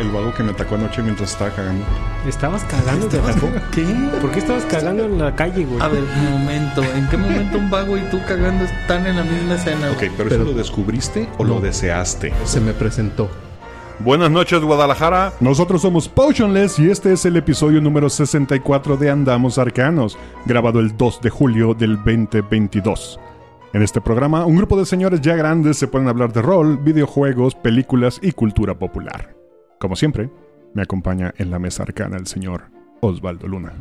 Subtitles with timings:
[0.00, 1.84] El vago que me atacó anoche mientras estaba cagando.
[2.26, 3.06] ¿Estabas cagando?
[3.06, 3.48] ¿Te atacó?
[3.70, 3.84] ¿Qué?
[4.22, 5.78] ¿Por qué estabas cagando en la calle, güey?
[5.80, 6.82] A ver, un momento.
[6.82, 9.90] ¿En qué momento un vago y tú cagando están en la misma escena?
[9.90, 10.10] Ok, güey?
[10.16, 12.32] pero, Pero- ¿eso lo descubriste o lo deseaste?
[12.44, 13.28] Se me presentó.
[13.98, 15.34] Buenas noches, Guadalajara.
[15.40, 20.96] Nosotros somos Potionless y este es el episodio número 64 de Andamos Arcanos, grabado el
[20.96, 23.20] 2 de julio del 2022.
[23.74, 27.54] En este programa, un grupo de señores ya grandes se pueden hablar de rol, videojuegos,
[27.54, 29.39] películas y cultura popular.
[29.80, 30.28] Como siempre,
[30.74, 32.64] me acompaña en la mesa arcana el señor
[33.00, 33.72] Osvaldo Luna.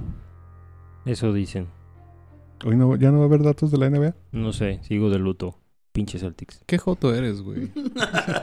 [1.06, 1.68] Eso dicen.
[2.64, 4.16] Hoy no, ya no va a haber datos de la NBA.
[4.32, 5.60] No sé, sigo de luto.
[5.92, 6.64] Pinche Celtics.
[6.66, 7.70] ¿Qué joto eres, güey?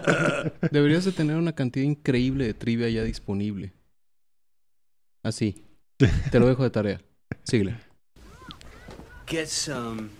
[0.71, 3.73] Deberías de tener una cantidad increíble de trivia ya disponible.
[5.23, 5.65] Así.
[6.31, 7.01] Te lo dejo de tarea.
[7.45, 7.79] Síguele.
[9.25, 10.11] get some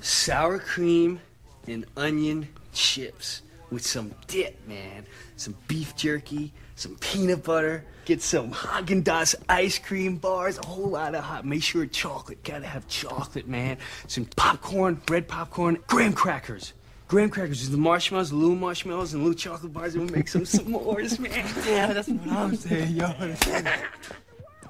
[0.00, 1.20] sour cream
[1.68, 5.04] and onion chips with some dip, man.
[5.42, 7.84] Some beef jerky, some peanut butter.
[8.04, 11.44] Get some Haagen Dazs ice cream bars, a whole lot of hot.
[11.44, 12.44] Make sure chocolate.
[12.44, 13.78] Gotta have chocolate, man.
[14.06, 16.74] Some popcorn, red popcorn, graham crackers.
[17.08, 19.96] Graham crackers, is the marshmallows, the little marshmallows, and little chocolate bars.
[19.96, 21.52] And we'll make some s'mores, man.
[21.66, 23.12] Yeah, that's what I'm saying, yo.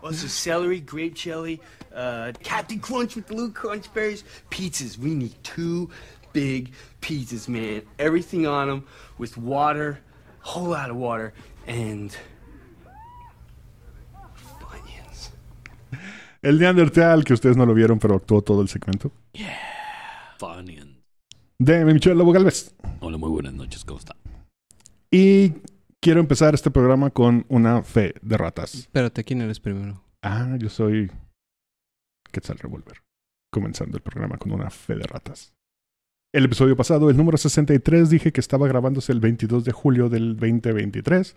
[0.03, 1.61] Also, celery, grape jelly,
[1.95, 4.97] uh, Captain Crunch with the little crunch berries, pizzas.
[4.97, 5.91] We need two
[6.33, 7.83] big pizzas, man.
[7.99, 8.87] Everything on them
[9.19, 10.01] with water,
[10.43, 11.33] whole lot of water,
[11.67, 12.13] and
[14.71, 15.33] onions.
[16.43, 19.13] El Neandertal, que ustedes no lo vieron, pero actuó todo el segmento.
[20.39, 21.03] Funion.
[21.59, 22.75] De Michelle Lobo Galvez.
[23.01, 24.17] Hola, muy buenas noches, ¿cómo está?
[25.11, 25.55] Y
[26.01, 28.75] quiero empezar este programa con una fe de ratas.
[28.75, 30.03] Espérate, ¿quién eres primero?
[30.23, 31.11] Ah, yo soy
[32.33, 33.03] Quetzal Revolver.
[33.53, 35.53] Comenzando el programa con una fe de ratas.
[36.35, 40.37] El episodio pasado, el número 63, dije que estaba grabándose el 22 de julio del
[40.37, 41.37] 2023,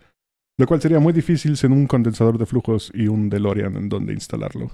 [0.58, 4.14] lo cual sería muy difícil sin un condensador de flujos y un DeLorean en donde
[4.14, 4.72] instalarlo.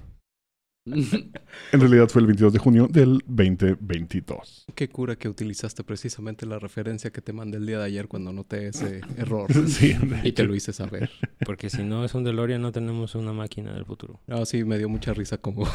[0.86, 4.66] En realidad fue el 22 de junio del 2022.
[4.74, 8.34] Qué cura que utilizaste precisamente la referencia que te mandé el día de ayer cuando
[8.34, 9.52] noté ese error.
[9.68, 11.12] Sí, Y te lo hice saber.
[11.46, 14.22] Porque si no es un DeLorean, no tenemos una máquina del futuro.
[14.26, 15.68] No, sí, me dio mucha risa como...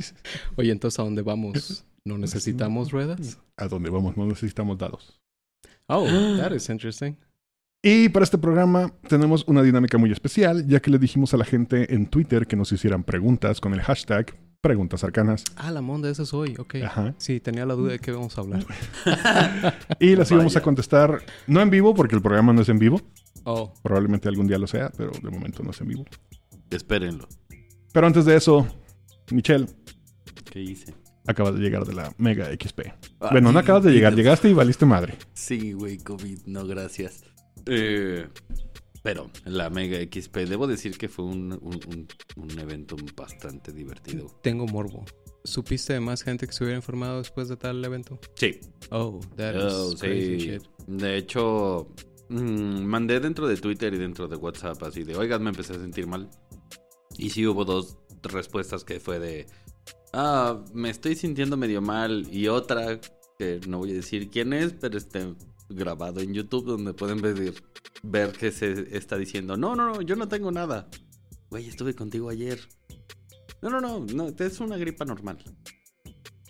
[0.56, 1.84] Oye, entonces, ¿a dónde vamos?
[2.04, 3.38] ¿No necesitamos ruedas?
[3.56, 5.20] A dónde vamos, no necesitamos dados.
[5.86, 6.04] Oh,
[6.36, 7.16] that is interesting.
[7.80, 11.44] Y para este programa tenemos una dinámica muy especial, ya que le dijimos a la
[11.44, 15.44] gente en Twitter que nos hicieran preguntas con el hashtag Preguntas Arcanas.
[15.56, 16.56] Ah, la monda, ese soy.
[16.58, 16.76] Ok.
[16.84, 17.14] Ajá.
[17.18, 18.66] Sí, tenía la duda de qué vamos a hablar.
[20.00, 23.00] Y las íbamos a contestar, no en vivo, porque el programa no es en vivo.
[23.44, 26.04] Oh, Probablemente algún día lo sea, pero de momento no es en vivo.
[26.70, 27.28] Espérenlo.
[27.92, 28.66] Pero antes de eso,
[29.30, 29.66] Michelle,
[30.50, 30.92] ¿Qué hice?
[31.28, 32.80] acabas de llegar de la Mega XP.
[33.30, 35.14] bueno, no acabas de llegar, llegaste y valiste madre.
[35.34, 37.22] Sí, güey, COVID, no, gracias.
[37.66, 38.26] Eh,
[39.08, 44.26] pero la Mega XP, debo decir que fue un, un- un- un evento bastante divertido.
[44.42, 45.02] tengo morbo.
[45.44, 48.18] ¿Supiste de más gente que se hubiera informado después de tal evento?
[48.34, 48.60] Sí,
[48.90, 50.46] Oh, that is Oh, crazy sí.
[50.50, 50.62] shit.
[50.86, 51.88] De hecho,
[52.28, 55.76] mm, mandé dentro de Twitter y dentro de WhatsApp así de, oigan, me empecé a
[55.78, 56.28] sentir mal.
[57.16, 59.46] Y sí hubo dos respuestas que fue de,
[60.12, 62.28] ah, me estoy sintiendo medio mal.
[62.30, 63.00] Y otra,
[63.38, 65.32] que no voy a decir quién es, pero este
[65.68, 67.54] grabado en YouTube donde pueden ver,
[68.02, 70.88] ver que se está diciendo, no, no, no, yo no tengo nada.
[71.50, 72.60] Güey, estuve contigo ayer.
[73.62, 75.38] No, no, no, no, es una gripa normal.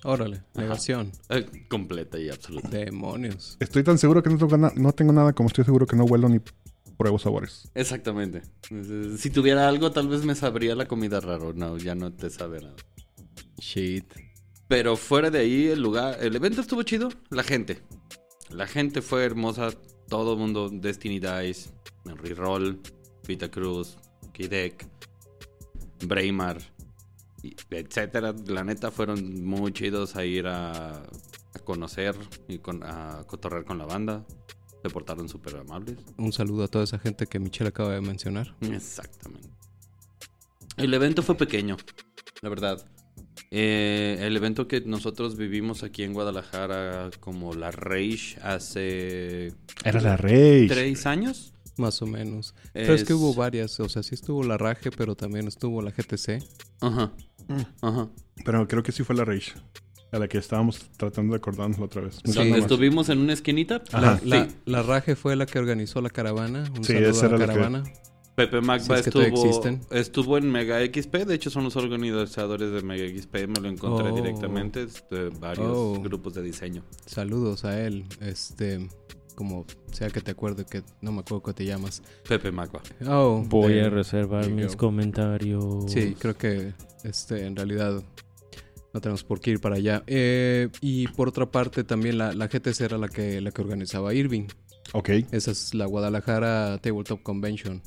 [0.04, 1.10] Órale, negación.
[1.28, 2.68] Eh, completa y absoluta.
[2.68, 3.56] Demonios.
[3.58, 6.04] Estoy tan seguro que no tengo, na- no tengo nada como estoy seguro que no
[6.04, 6.40] huelo ni
[6.96, 7.70] pruebo sabores.
[7.74, 8.42] Exactamente.
[9.18, 11.52] Si tuviera algo, tal vez me sabría la comida raro.
[11.52, 12.76] No, ya no te sabe nada.
[13.58, 14.04] Shit.
[14.68, 17.08] Pero fuera de ahí, el lugar, el evento estuvo chido.
[17.30, 17.80] La gente.
[18.50, 19.70] La gente fue hermosa.
[20.08, 21.70] Todo el mundo, Destiny Dice,
[22.04, 22.80] Reroll,
[23.26, 23.98] Vita Cruz,
[24.32, 24.86] Kidek,
[26.06, 26.58] Braymar,
[27.42, 28.34] y etcétera.
[28.46, 32.16] La neta fueron muy chidos a ir a, a conocer
[32.48, 34.24] y con- a cotorrear con la banda.
[34.82, 35.98] Se portaron súper amables.
[36.16, 38.54] Un saludo a toda esa gente que Michelle acaba de mencionar.
[38.62, 39.50] Exactamente.
[40.76, 41.76] El evento fue pequeño,
[42.40, 42.86] la verdad.
[43.50, 49.52] Eh, el evento que nosotros vivimos aquí en Guadalajara como la Rage hace
[49.84, 50.66] Era la Rey.
[50.68, 51.54] tres años.
[51.78, 52.54] Más o menos.
[52.72, 53.78] Pero es que Es- hubo varias.
[53.80, 56.42] O sea, sí estuvo la Rage, pero también estuvo la GTC.
[56.80, 57.12] Ajá.
[57.80, 58.08] Ajá.
[58.44, 59.52] Pero creo que sí fue la Rage.
[60.10, 62.20] A la que estábamos tratando de acordarnos la otra vez.
[62.26, 62.36] Más.
[62.36, 63.82] estuvimos en una esquinita.
[63.92, 64.18] Ajá.
[64.24, 64.54] La, Sí.
[64.64, 66.64] la Rage fue la que organizó la caravana.
[66.76, 67.92] Un Sí, saludo esa a la era la que- caravana.
[68.38, 69.80] Pepe Magba Si es que estuvo, existen.
[69.90, 71.24] estuvo en Mega XP.
[71.26, 73.34] De hecho, son los organizadores de Mega XP.
[73.48, 74.14] Me lo encontré Oh.
[74.14, 76.00] directamente de varios Oh.
[76.00, 76.82] grupos de diseño.
[77.04, 78.04] Saludos a él.
[78.20, 78.88] Este,
[79.34, 82.00] como sea que te acuerde que no me acuerdo cómo te llamas.
[82.28, 82.80] Pepe Magba.
[83.08, 84.76] Oh, Voy de- a reservar mis go.
[84.86, 85.90] comentarios.
[85.90, 86.74] Sí, creo que
[87.04, 88.02] este, en realidad
[88.94, 90.02] no tenemos por qué ir para allá.
[90.06, 94.14] Eh, y por otra parte, también la, la GTC era la que, la que organizaba
[94.14, 94.46] Irving.
[94.94, 95.10] Ok.
[95.32, 97.82] Esa es la Guadalajara Tabletop Convention.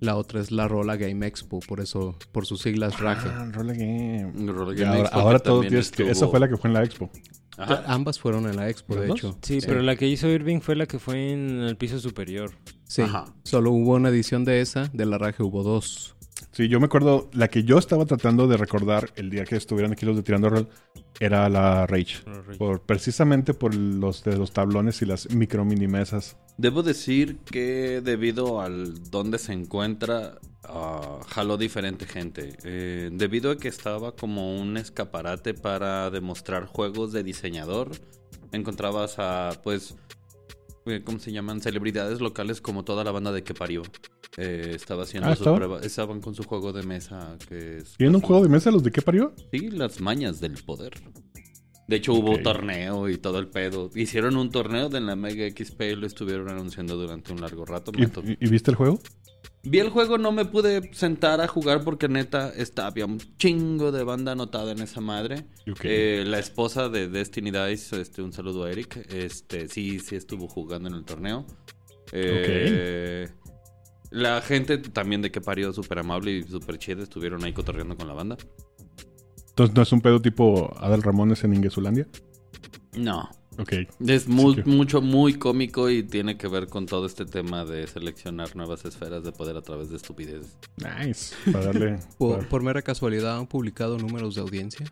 [0.00, 3.28] La otra es la Rola Game Expo, por eso, por sus siglas RAGE.
[3.28, 4.32] Ah, Roller Game.
[4.36, 6.02] Y Game ahora, Expo, ahora todo tienes que...
[6.04, 7.10] Esa estuvo- fue la que fue en la expo.
[7.56, 7.82] Ajá.
[7.88, 9.18] Ambas fueron en la Expo, ¿Las de dos?
[9.18, 9.38] hecho.
[9.42, 12.52] Sí, pero la que hizo Irving fue la que fue en el piso superior.
[12.84, 13.24] Sí, Ajá.
[13.42, 16.14] solo hubo una edición de esa, de la RAGE hubo dos.
[16.52, 19.90] Sí, yo me acuerdo, la que yo estaba tratando de recordar el día que estuvieran
[19.92, 20.68] aquí los de Tirando Rol
[21.18, 22.18] era la Rage.
[22.58, 26.36] Por, precisamente por los de los tablones y las micro mini mesas.
[26.58, 32.56] Debo decir que debido al donde se encuentra, ah, jaló diferente gente.
[32.64, 37.92] Eh, debido a que estaba como un escaparate para demostrar juegos de diseñador,
[38.50, 39.94] encontrabas a, pues,
[40.86, 41.60] eh, ¿cómo se llaman?
[41.60, 43.82] Celebridades locales como toda la banda de que parió.
[44.36, 45.56] Eh, estaba haciendo Ah, su ¿estaba?
[45.56, 45.80] prueba.
[45.80, 47.94] Estaban con su juego de mesa que es...
[47.96, 49.32] ¿Tienen un juego de mesa los de qué parió?
[49.52, 50.92] Sí, las mañas del poder.
[51.88, 53.90] De hecho, hubo torneo y todo el pedo.
[53.94, 57.92] Hicieron un torneo de la Mega XP y lo estuvieron anunciando durante un largo rato.
[57.96, 59.00] ¿Y, viste el juego?
[59.62, 63.90] Vi el juego, no me pude sentar a jugar porque neta está, había un chingo
[63.90, 65.46] de banda anotada en esa madre.
[65.82, 70.46] Eh, la esposa de Destiny Dice, este, un saludo a Eric, este, sí, sí estuvo
[70.46, 71.46] jugando en el torneo.
[72.12, 73.28] Eh,
[74.10, 78.08] La gente también de que parió súper amable y súper chida, estuvieron ahí cotorreando con
[78.08, 78.36] la banda.
[79.58, 82.06] Entonces no es un pedo tipo Adal Ramones en Ingesulandia.
[82.96, 83.28] No,
[83.60, 83.72] Ok.
[84.06, 87.88] Es muy, que- mucho, muy cómico y tiene que ver con todo este tema de
[87.88, 90.56] seleccionar nuevas esferas de poder a través de estupideces.
[90.76, 91.34] Nice.
[91.50, 91.98] Para darle.
[92.18, 94.86] Por, para- por mera casualidad, ¿han publicado números de audiencia?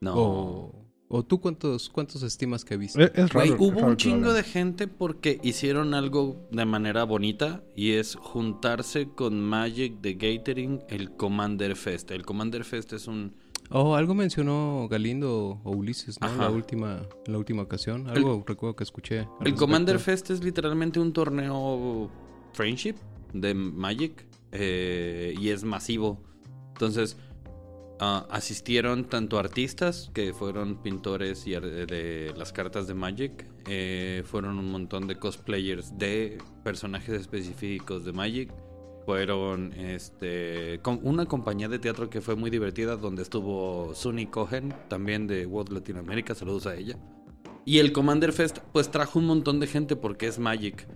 [0.00, 0.14] No.
[0.16, 3.00] O, o tú cuántos, cuántos estimas que viste?
[3.04, 3.54] Es, es raro.
[3.60, 8.16] hubo es raro un chingo de gente porque hicieron algo de manera bonita y es
[8.16, 12.10] juntarse con Magic de Gathering el Commander Fest.
[12.10, 13.36] El Commander Fest es un...
[13.70, 16.26] Oh, algo mencionó Galindo o Ulises, ¿no?
[16.26, 16.44] Ajá.
[16.44, 18.08] La última, la última ocasión.
[18.08, 19.18] Algo recuerdo que escuché.
[19.18, 19.58] El respecto.
[19.58, 22.10] Commander Fest es literalmente un torneo
[22.52, 22.94] friendship
[23.32, 26.22] de Magic eh, y es masivo.
[26.68, 27.16] Entonces,
[28.00, 34.58] ah, asistieron tanto artistas que fueron pintores y de las cartas de Magic, eh, fueron
[34.58, 38.52] un montón de cosplayers de personajes específicos de Magic.
[39.08, 44.74] Fueron este con una compañía de teatro que fue muy divertida donde estuvo Sunny Cohen,
[44.88, 46.98] también de World Latinoamérica, saludos a ella.
[47.64, 50.86] Y el Commander Fest pues trajo un montón de gente porque es Magic.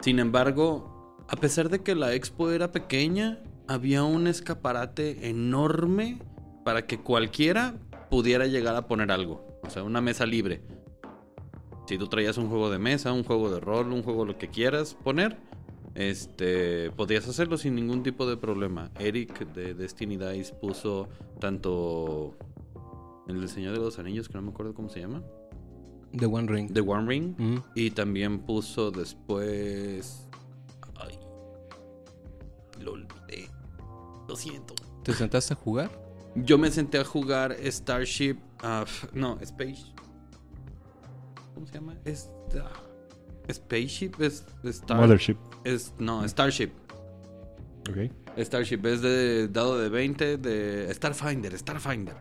[0.00, 6.18] Sin embargo, a pesar de que la expo era pequeña, había un escaparate enorme
[6.66, 7.76] para que cualquiera
[8.10, 9.58] pudiera llegar a poner algo.
[9.62, 10.60] O sea, una mesa libre.
[11.86, 14.48] Si tú traías un juego de mesa, un juego de rol, un juego lo que
[14.48, 15.47] quieras poner,
[15.98, 18.90] este, podías hacerlo sin ningún tipo de problema.
[19.00, 21.08] Eric de Destiny Dice puso
[21.40, 22.36] tanto
[23.26, 25.22] el diseño de los anillos, que no me acuerdo cómo se llama,
[26.16, 26.72] The One Ring.
[26.72, 27.56] The One Ring, Mm.
[27.74, 30.28] y también puso después.
[30.96, 31.18] Ay.
[32.80, 33.50] Lo olvidé.
[34.28, 34.74] Lo siento.
[35.02, 35.90] ¿Te sentaste a jugar?
[36.36, 38.36] Yo me senté a jugar Starship.
[38.62, 39.92] ah, no, Space.
[41.54, 41.96] ¿Cómo se llama?
[43.50, 44.44] Spaceship es.
[44.64, 45.36] Star, Mothership.
[45.64, 46.70] es No, Starship.
[47.88, 48.10] Ok.
[48.38, 52.16] Starship es de dado de 20 de Starfinder, Starfinder.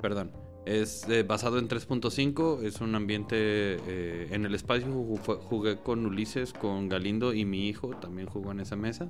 [0.00, 0.30] Perdón.
[0.64, 4.86] Es eh, basado en 3.5, es un ambiente eh, en el espacio.
[4.92, 9.08] Jugué con Ulises, con Galindo y mi hijo también jugó en esa mesa.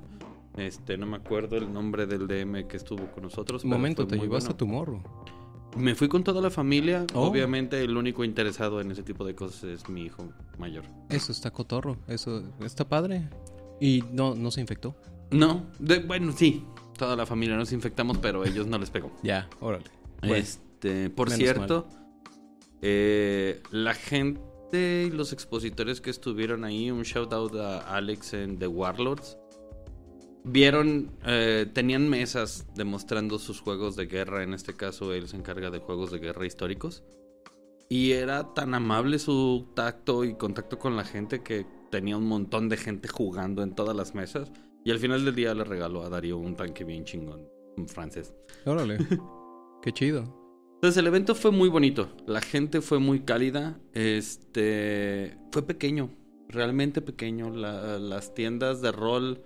[0.57, 3.63] Este, no me acuerdo el nombre del DM que estuvo con nosotros.
[3.63, 4.55] Un momento, te muy llevaste bueno.
[4.55, 5.03] a tu morro.
[5.75, 7.05] Me fui con toda la familia.
[7.13, 7.27] Oh.
[7.27, 10.83] Obviamente el único interesado en ese tipo de cosas es mi hijo mayor.
[11.09, 11.97] Eso está cotorro.
[12.07, 13.27] Eso está padre.
[13.79, 14.95] Y no, no se infectó.
[15.31, 16.63] No, de- bueno, sí.
[16.97, 19.11] Toda la familia nos infectamos, pero ellos no les pegó.
[19.23, 19.85] Ya, órale.
[20.21, 21.87] Bueno, Este, por cierto,
[22.81, 28.57] eh, la gente y los expositores que estuvieron ahí, un shout out a Alex en
[28.57, 29.37] The Warlords,
[30.43, 34.43] vieron, eh, tenían mesas demostrando sus juegos de guerra.
[34.43, 37.03] En este caso, él se encarga de juegos de guerra históricos.
[37.89, 42.69] Y era tan amable su tacto y contacto con la gente que tenía un montón
[42.69, 44.51] de gente jugando en todas las mesas.
[44.83, 47.47] Y al final del día le regaló a Darío un tanque bien chingón,
[47.87, 48.33] francés.
[48.65, 48.97] Órale.
[49.81, 50.41] Qué chido.
[50.75, 56.09] Entonces el evento fue muy bonito, la gente fue muy cálida, este fue pequeño,
[56.49, 59.41] realmente pequeño, La- las tiendas de rol,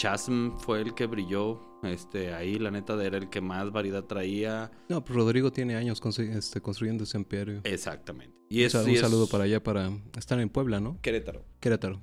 [0.00, 4.70] Chasm fue el que brilló, este ahí la neta era el que más variedad traía,
[4.88, 7.60] No, pues Rodrigo tiene años este, construyendo ese imperio.
[7.64, 8.34] exactamente.
[8.48, 9.90] Y Un es, saludo para allá, para...
[10.16, 10.98] Están en Puebla, ¿no?
[11.02, 11.44] Querétaro.
[11.60, 12.00] Querétaro.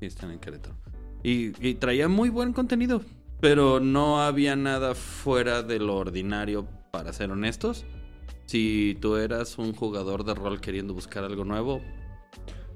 [0.00, 0.74] Sí, están en Querétaro.
[1.22, 3.02] Y, y traía muy buen contenido,
[3.40, 7.84] pero no había nada fuera de lo ordinario, para ser honestos.
[8.46, 11.80] Si tú eras un jugador de rol queriendo buscar algo nuevo,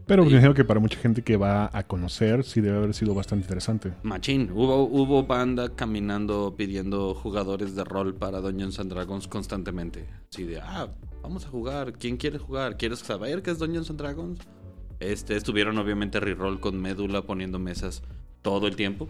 [0.07, 3.13] Pero me imagino que para mucha gente que va a conocer, sí debe haber sido
[3.15, 3.93] bastante interesante.
[4.05, 4.51] machín.
[4.53, 10.07] Hubo, hubo banda caminando pidiendo jugadores de rol para Dungeons and Dragons constantemente.
[10.33, 10.89] Así de, ah,
[11.23, 11.93] vamos a jugar.
[11.95, 12.77] ¿Quién quiere jugar?
[12.77, 14.39] ¿Quieres saber qué es Dungeons and Dragons?
[15.01, 18.03] Este, estuvieron obviamente reroll con médula poniendo mesas
[18.43, 19.09] todo el tiempo.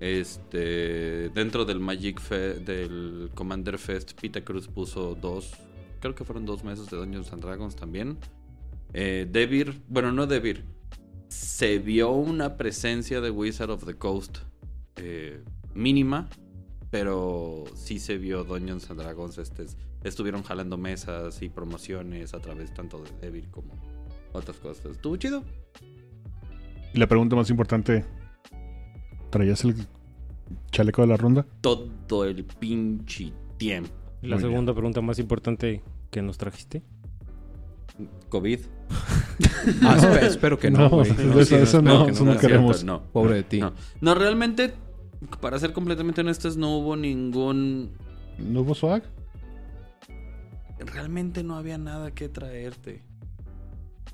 [0.00, 5.52] Este, dentro del Magic Fe- del Commander Fest, Pita Cruz puso dos,
[6.00, 8.16] creo que fueron dos mesas de Dungeons and Dragons también.
[8.92, 10.64] Eh, Devir, bueno, no Devir,
[11.28, 14.38] se vio una presencia de Wizard of the Coast
[14.96, 15.42] eh,
[15.74, 16.28] mínima,
[16.90, 19.38] pero sí se vio Dungeons and Dragons.
[19.38, 19.66] Este,
[20.02, 23.74] estuvieron jalando mesas y promociones a través tanto de Devir como
[24.32, 24.86] otras cosas.
[24.86, 25.44] Estuvo chido.
[26.92, 28.04] Y la pregunta más importante,
[29.30, 29.76] ¿traías el
[30.72, 31.46] chaleco de la ronda?
[31.60, 33.90] Todo el pinche tiempo.
[34.22, 34.52] Y la Muy bien.
[34.52, 36.82] segunda pregunta más importante que nos trajiste.
[38.28, 38.60] COVID.
[39.82, 41.10] Ah, espe- espero que no, No, güey.
[41.10, 42.76] eso- espero no, que eso no queremos.
[42.78, 43.02] cierto, no.
[43.12, 43.60] Pobre de ti.
[43.60, 43.72] No.
[44.00, 44.74] No, realmente,
[45.40, 47.92] para ser completamente honestos, no hubo ningún.
[48.38, 49.02] ¿No hubo swag?
[50.78, 53.02] Realmente no había nada que traerte.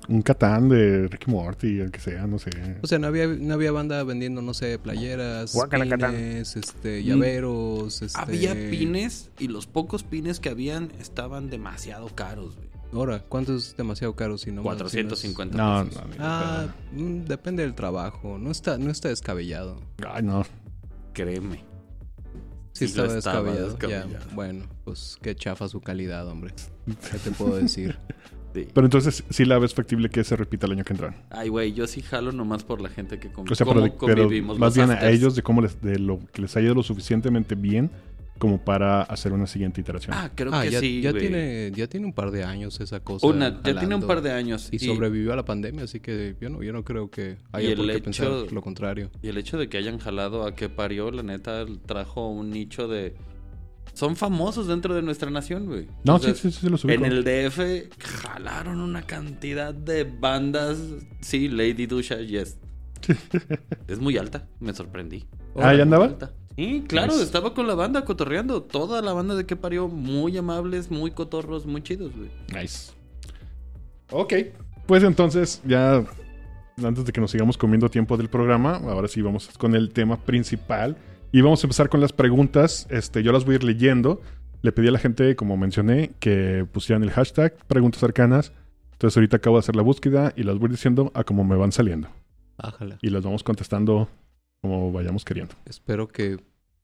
[0.09, 2.51] Un Catán de Ricky Morty, el que sea, no sé.
[2.81, 8.19] O sea, no había, no había banda vendiendo, no sé, playeras, pines, este, llaveros, este...
[8.19, 12.67] Había pines y los pocos pines que habían estaban demasiado caros, güey.
[12.93, 14.63] Ahora, ¿cuánto es demasiado caro si no?
[14.63, 16.01] me- si no es- 450 No, pesos.
[16.01, 16.75] no, ni de Ah,
[17.27, 18.37] depende del trabajo.
[18.39, 19.79] No está, no está descabellado.
[20.09, 20.43] Ay, no.
[21.13, 21.57] Créeme.
[22.73, 23.67] Sí, Sí estaba, estaba descabellado.
[23.71, 24.09] descabellado.
[24.29, 26.53] Ya, bueno, pues qué chafa su calidad, hombre.
[27.11, 27.97] ¿Qué te puedo decir?
[28.53, 28.67] Sí.
[28.73, 31.13] Pero entonces sí la ves factible que se repita el año que entra.
[31.29, 34.23] Ay, güey, yo sí jalo nomás por la gente que O sea, pero, de- pero
[34.23, 34.57] convivimos.
[34.57, 37.53] más bien a ellos de cómo les, de lo que les haya ido lo suficientemente
[37.55, 37.91] bien
[38.37, 40.15] como para hacer una siguiente iteración.
[40.17, 41.21] Ah, creo ah, que ya, sí, ya güey.
[41.21, 43.25] tiene, ya tiene un par de años esa cosa.
[43.27, 44.69] Una, ya tiene un par de años.
[44.71, 47.85] Y sobrevivió a la pandemia, así que yo no, yo no creo que haya por
[47.85, 49.09] qué hecho- pensar lo contrario.
[49.21, 52.87] Y el hecho de que hayan jalado a que parió, la neta, trajo un nicho
[52.87, 53.15] de...
[53.93, 55.87] Son famosos dentro de nuestra nación, güey.
[56.03, 56.85] no, O sea, sí, sí, sí, los.
[56.85, 60.77] En el DF jalaron una cantidad de bandas.
[61.21, 62.59] Sí, Lady Dusha, yes.
[63.87, 65.25] es muy alta, me sorprendí.
[65.55, 66.05] Ah, ¿ya andaba?
[66.05, 66.31] Alta.
[66.57, 67.23] Sí, claro, Nice.
[67.23, 68.63] estaba con la banda cotorreando.
[68.63, 72.29] Toda la banda de que parió, muy amables, muy cotorros, muy chidos, güey.
[72.53, 72.91] Nice.
[74.11, 74.33] Ok.
[74.87, 76.03] Pues entonces, ya
[76.83, 80.17] antes de que nos sigamos comiendo tiempo del programa, ahora sí vamos con el tema
[80.17, 80.97] principal.
[81.31, 82.87] Y vamos a empezar con las preguntas.
[82.89, 84.21] Este, yo las voy a ir leyendo.
[84.63, 88.51] Le pedí a la gente, como mencioné, que pusieran el hashtag preguntas cercanas.
[88.93, 91.71] Entonces ahorita acabo de hacer la búsqueda y las voy diciendo a cómo me van
[91.71, 92.07] saliendo.
[92.57, 92.97] Ájala.
[93.03, 94.09] Y las vamos contestando
[94.61, 95.53] como vayamos queriendo.
[95.65, 96.37] Espero que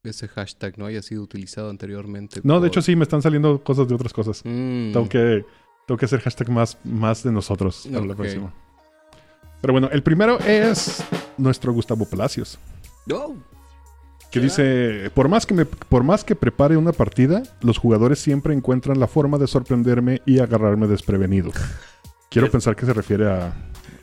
[0.09, 2.41] ese hashtag no haya sido utilizado anteriormente.
[2.43, 4.41] No, de hecho sí, me están saliendo cosas de otras cosas.
[4.43, 5.45] Mm, Tengo que,
[5.87, 8.53] tengo que hacer hashtag más, más de nosotros para la próxima.
[9.61, 11.01] Pero bueno, el primero es
[11.37, 12.59] nuestro Gustavo Palacios.
[13.09, 13.35] Oh,
[14.29, 18.53] Que dice, por más, que me, por más que prepare una partida, los jugadores siempre
[18.53, 21.51] encuentran la forma de sorprenderme y agarrarme desprevenido.
[22.29, 23.53] Quiero pensar que se refiere a,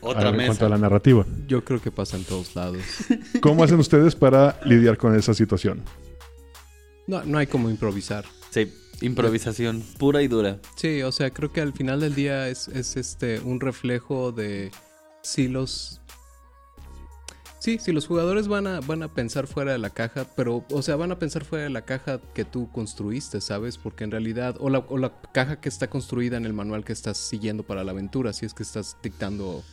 [0.01, 0.47] a- otra en mesa.
[0.47, 1.25] cuanto a la narrativa.
[1.47, 2.81] Yo creo que pasa en todos lados.
[3.41, 5.81] ¿Cómo hacen ustedes para lidiar con esa situación?
[7.07, 8.25] No, no hay como improvisar.
[8.51, 10.59] Sí, improvisación pura y dura.
[10.75, 14.71] Sí, o sea, creo que al final del día es, es este un reflejo de
[15.23, 15.97] si los
[17.59, 20.81] Sí, si los jugadores van a, van a pensar fuera de la caja, pero, o
[20.81, 23.77] sea, van a pensar fuera de la caja que tú construiste, ¿sabes?
[23.77, 26.91] Porque en realidad, o la, o la caja que está construida en el manual que
[26.91, 29.63] estás siguiendo para la aventura, si es que estás dictando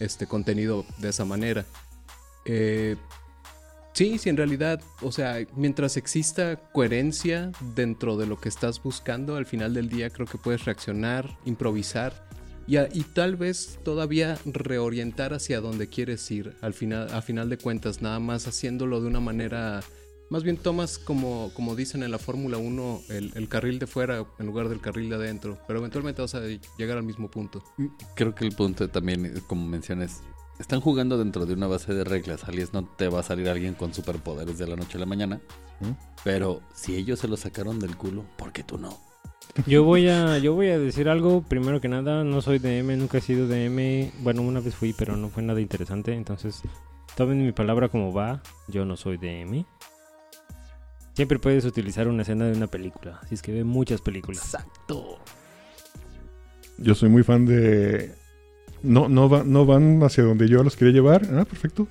[0.00, 1.64] este contenido de esa manera.
[2.44, 2.96] Eh,
[3.92, 9.36] sí, sí, en realidad, o sea, mientras exista coherencia dentro de lo que estás buscando,
[9.36, 12.28] al final del día creo que puedes reaccionar, improvisar
[12.66, 16.54] y, y tal vez todavía reorientar hacia donde quieres ir.
[16.60, 19.80] Al final, a final de cuentas, nada más haciéndolo de una manera.
[20.34, 24.26] Más bien tomas, como, como dicen en la Fórmula 1, el, el carril de fuera
[24.40, 25.58] en lugar del carril de adentro.
[25.68, 26.40] Pero eventualmente vas a
[26.76, 27.62] llegar al mismo punto.
[28.16, 30.24] Creo que el punto también, como mencionas,
[30.58, 32.42] están jugando dentro de una base de reglas.
[32.48, 35.40] Alias no te va a salir alguien con superpoderes de la noche a la mañana.
[35.78, 35.92] ¿Mm?
[36.24, 38.98] Pero si ellos se lo sacaron del culo, ¿por qué tú no?
[39.68, 41.42] Yo voy a, yo voy a decir algo.
[41.42, 44.10] Primero que nada, no soy DM, nunca he sido DM.
[44.24, 46.12] Bueno, una vez fui, pero no fue nada interesante.
[46.12, 46.62] Entonces,
[47.16, 48.42] tomen mi palabra como va.
[48.66, 49.64] Yo no soy DM.
[51.14, 53.20] Siempre puedes utilizar una escena de una película.
[53.22, 54.42] Así es que ve muchas películas.
[54.44, 55.18] Exacto.
[56.78, 58.14] Yo soy muy fan de.
[58.82, 61.22] No, no, va- no van hacia donde yo los quería llevar.
[61.32, 61.86] Ah, perfecto.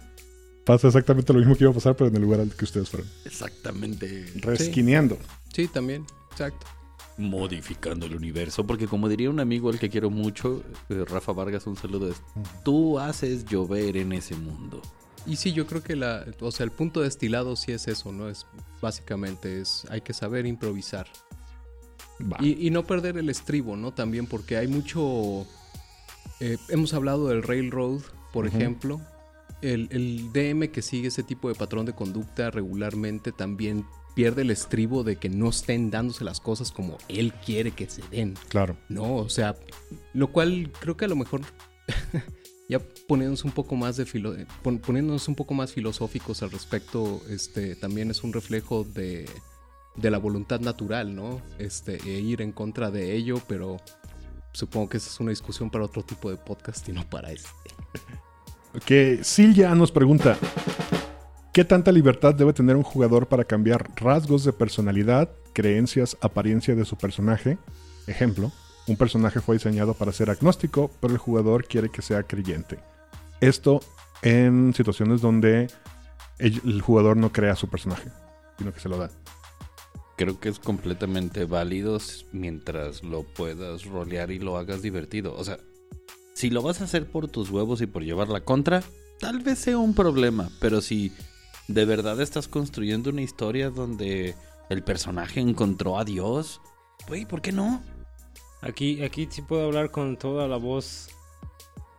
[0.66, 2.90] Pasa exactamente lo mismo que iba a pasar, pero en el lugar al que ustedes
[2.90, 3.10] fueron.
[3.26, 4.26] Exactamente.
[4.36, 5.18] Resquineando.
[5.54, 6.06] Sí, también.
[6.32, 6.68] Exacto.
[7.18, 8.66] Modificando el universo.
[8.66, 12.10] Porque como diría un amigo al que quiero mucho, eh, Rafa Vargas, un saludo.
[12.10, 12.22] es,
[12.64, 14.82] Tú haces llover en ese mundo.
[15.26, 18.28] Y sí, yo creo que la, o sea, el punto destilado sí es eso, ¿no?
[18.30, 18.46] Es
[18.84, 21.08] básicamente es, hay que saber improvisar.
[22.40, 23.92] Y, y no perder el estribo, ¿no?
[23.94, 25.48] También porque hay mucho...
[26.40, 29.02] eh, hemos hablado del Railroad, por ejemplo.
[29.62, 34.52] El, el DM que sigue ese tipo de patrón de conducta regularmente también pierde el
[34.52, 38.36] estribo de que no estén dándose las cosas como él quiere que se den.
[38.50, 38.78] Claro.
[38.90, 39.56] No, o sea,
[40.14, 41.42] lo cual creo que a lo mejor
[42.70, 46.52] ya poniéndonos un poco más de filo- eh, pon- poniéndonos un poco más filosóficos al
[46.52, 49.30] respecto, este también es un reflejo de,
[49.96, 51.42] de la voluntad natural, ¿no?
[51.60, 53.78] Este, e ir en contra de ello, pero
[54.54, 57.50] supongo que esa es una discusión para otro tipo de podcast y no para este.
[58.86, 60.38] Que Silja nos pregunta:
[61.54, 66.86] ¿Qué tanta libertad debe tener un jugador para cambiar rasgos de personalidad, creencias, apariencia de
[66.86, 67.58] su personaje?
[68.08, 68.52] Ejemplo:
[68.88, 72.80] un personaje fue diseñado para ser agnóstico, pero el jugador quiere que sea creyente.
[73.40, 73.82] Esto
[74.22, 75.70] en situaciones donde
[76.40, 78.10] el, jugador no crea su personaje,
[78.58, 79.10] sino que se lo da.
[80.18, 81.98] Creo que es completamente válido
[82.32, 85.36] mientras lo puedas rolear y lo hagas divertido.
[85.36, 85.58] O sea,
[86.34, 88.84] si lo vas a hacer por tus huevos y por llevar la contra,
[89.20, 90.50] tal vez sea un problema.
[90.60, 91.12] Pero si
[91.68, 94.36] de verdad estás construyendo una historia donde
[94.70, 96.62] el personaje encontró a Dios,
[97.08, 97.82] güey, ¿por qué no?
[98.64, 101.10] Aquí, aquí sí puedo hablar con toda la voz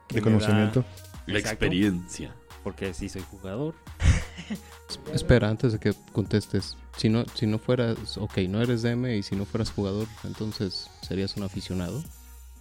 [0.09, 0.85] De da- conocimiento.
[1.27, 1.65] La Exacto.
[1.65, 2.35] experiencia.
[2.63, 3.75] Porque sí soy jugador.
[5.13, 9.23] Espera, antes de que contestes, si no, si no fueras, ok, no eres DM y
[9.23, 12.03] si no fueras jugador, entonces serías un aficionado.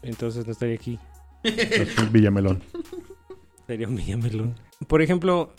[0.01, 0.99] Entonces no estaría aquí.
[1.43, 2.61] Entonces, Villamelón.
[3.67, 4.55] Sería un Villamelón.
[4.87, 5.53] Por ejemplo,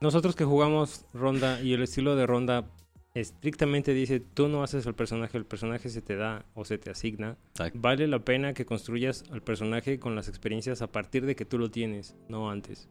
[0.00, 2.70] nosotros que jugamos ronda y el estilo de ronda
[3.14, 6.90] estrictamente dice, tú no haces al personaje, el personaje se te da o se te
[6.90, 7.36] asigna.
[7.50, 7.78] Exacto.
[7.80, 11.58] Vale la pena que construyas al personaje con las experiencias a partir de que tú
[11.58, 12.88] lo tienes, no antes.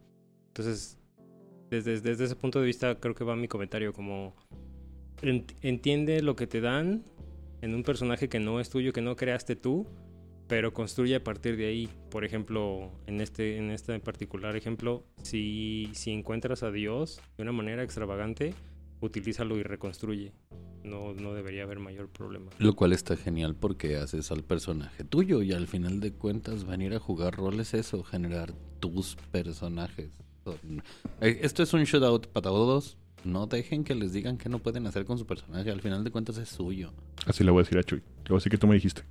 [0.47, 0.97] Entonces,
[1.69, 4.35] desde, desde ese punto de vista creo que va mi comentario como
[5.21, 7.03] ent- entiende lo que te dan
[7.61, 9.85] en un personaje que no es tuyo, que no creaste tú,
[10.47, 11.89] pero construye a partir de ahí.
[12.09, 17.51] Por ejemplo, en este, en este particular ejemplo, si, si encuentras a Dios de una
[17.51, 18.55] manera extravagante,
[19.01, 20.33] utilízalo y reconstruye.
[20.83, 22.51] No, no debería haber mayor problema.
[22.57, 26.93] Lo cual está genial porque haces al personaje tuyo y al final de cuentas venir
[26.93, 30.09] a jugar roles es eso, generar tus personajes.
[30.45, 30.81] Son-
[31.21, 32.97] Eh, Esto es un shootout para todos.
[33.25, 35.69] No dejen que les digan que no pueden hacer con su personaje.
[35.69, 36.93] Al final de cuentas es suyo.
[37.25, 37.99] Así le voy a decir a Chuy.
[37.99, 39.03] Le voy a decir que tú me dijiste.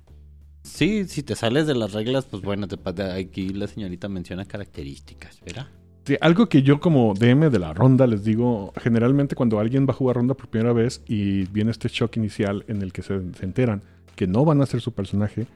[0.63, 2.77] Sí, si te sales de las reglas, pues bueno, te,
[3.11, 5.67] aquí la señorita menciona características, ¿verdad?
[6.05, 9.91] Sí, algo que yo como DM de la ronda les digo, generalmente cuando alguien va
[9.91, 13.21] a jugar ronda por primera vez y viene este shock inicial en el que se,
[13.33, 13.83] se enteran
[14.19, 15.47] que no van a ser su personaje,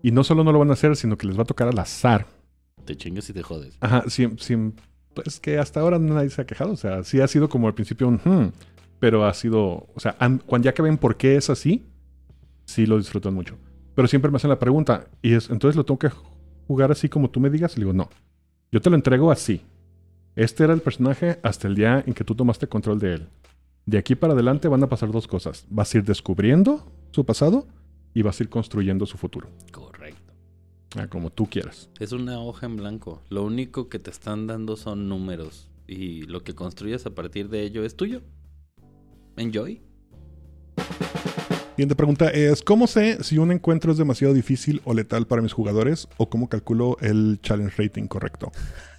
[0.00, 1.78] y no solo no lo van a hacer, sino que les va a tocar al
[1.78, 2.28] azar.
[2.84, 3.76] Te chingas y te jodes.
[3.80, 4.56] Ajá, sí, sí,
[5.12, 7.74] pues que hasta ahora nadie se ha quejado, o sea, sí ha sido como al
[7.74, 8.52] principio un hmm,
[9.00, 11.84] pero ha sido, o sea, cuando ya que ven por qué es así,
[12.64, 13.56] sí lo disfrutan mucho.
[13.96, 16.10] Pero siempre me hacen la pregunta, y es, entonces lo tengo que
[16.68, 18.08] jugar así como tú me digas, y le digo, no,
[18.70, 19.62] yo te lo entrego así.
[20.34, 23.28] Este era el personaje hasta el día en que tú tomaste control de él.
[23.84, 25.66] De aquí para adelante van a pasar dos cosas.
[25.68, 27.66] Vas a ir descubriendo su pasado
[28.14, 29.50] y vas a ir construyendo su futuro.
[29.72, 30.32] Correcto.
[30.96, 31.90] Ah, como tú quieras.
[32.00, 33.20] Es una hoja en blanco.
[33.28, 35.68] Lo único que te están dando son números.
[35.86, 38.22] Y lo que construyes a partir de ello es tuyo.
[39.36, 39.82] Enjoy.
[41.76, 45.52] Siguiente pregunta es, ¿cómo sé si un encuentro es demasiado difícil o letal para mis
[45.52, 46.08] jugadores?
[46.16, 48.52] ¿O cómo calculo el challenge rating correcto?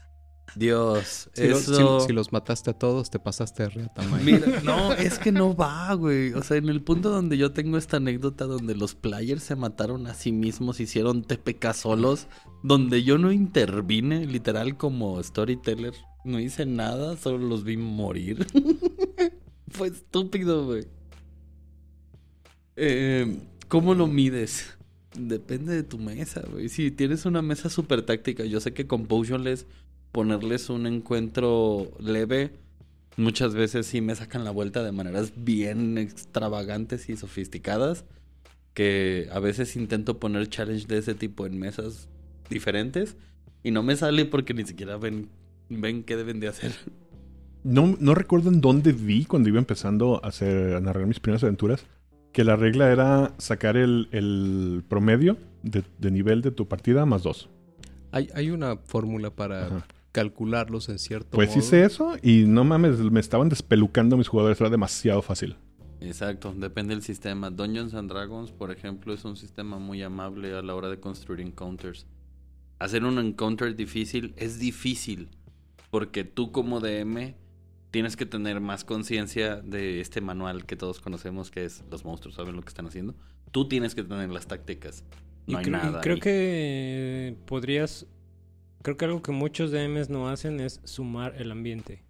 [0.56, 2.00] Dios, Si, lo- eso...
[2.02, 4.04] si- si los mataste a todos, te pasaste de reata.
[4.24, 6.34] Mira, no, es que no va, güey.
[6.34, 10.08] O sea, en el punto donde yo tengo esta anécdota donde los players se mataron
[10.08, 12.28] a sí mismos, hicieron TPK solos,
[12.64, 18.46] donde yo no intervine, literal como storyteller, no hice nada, solo los vi morir.
[19.70, 20.86] Fue estúpido, güey.
[22.76, 24.78] Eh, ¿Cómo lo mides?
[25.18, 26.70] Depende de tu mesa, güey.
[26.70, 29.68] Si tienes una mesa súper táctica, yo sé que con Potionless
[30.14, 32.52] ponerles un encuentro leve,
[33.18, 38.06] muchas veces sí me sacan la vuelta de maneras bien extravagantes y sofisticadas.
[38.74, 42.08] Que a veces intento poner challenge de ese tipo en mesas
[42.50, 43.18] diferentes
[43.62, 45.30] y no me sale porque ni siquiera ven,
[45.70, 46.72] ven qué deben de hacer.
[47.64, 51.44] No, no recuerdo en dónde vi cuando iba empezando a, hacer, a narrar mis primeras
[51.44, 51.86] aventuras
[52.34, 57.24] que la regla era sacar el, el promedio de, de nivel de tu partida más
[57.24, 57.50] dos.
[58.12, 59.86] Hay, hay una fórmula para Ajá.
[60.14, 61.60] Calcularlos en cierto Pues modo.
[61.60, 65.58] hice eso y no mames, me estaban despelucando mis jugadores, era demasiado fácil.
[66.00, 67.50] Exacto, depende del sistema.
[67.50, 71.42] Dungeons and Dragons, por ejemplo, es un sistema muy amable a la hora de construir
[71.42, 72.06] encounters.
[72.80, 75.30] Hacer un encounter difícil es difícil
[75.90, 77.36] porque tú como DM
[77.92, 82.36] tienes que tener más conciencia de este manual que todos conocemos que es los monstruos
[82.36, 83.16] saben lo que están haciendo.
[83.52, 85.04] Tú tienes que tener las tácticas.
[85.48, 86.02] No y hay cre- y nada.
[86.02, 86.22] creo ahí.
[86.22, 88.06] que podrías.
[88.84, 92.04] Creo que algo que muchos DMs no hacen es sumar el ambiente.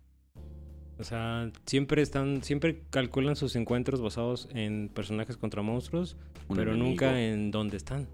[0.99, 6.71] O sea, siempre están, siempre calculan sus encuentros basados en personajes contra monstruos, Un pero
[6.71, 6.89] enemigo.
[6.91, 8.07] nunca en dónde están.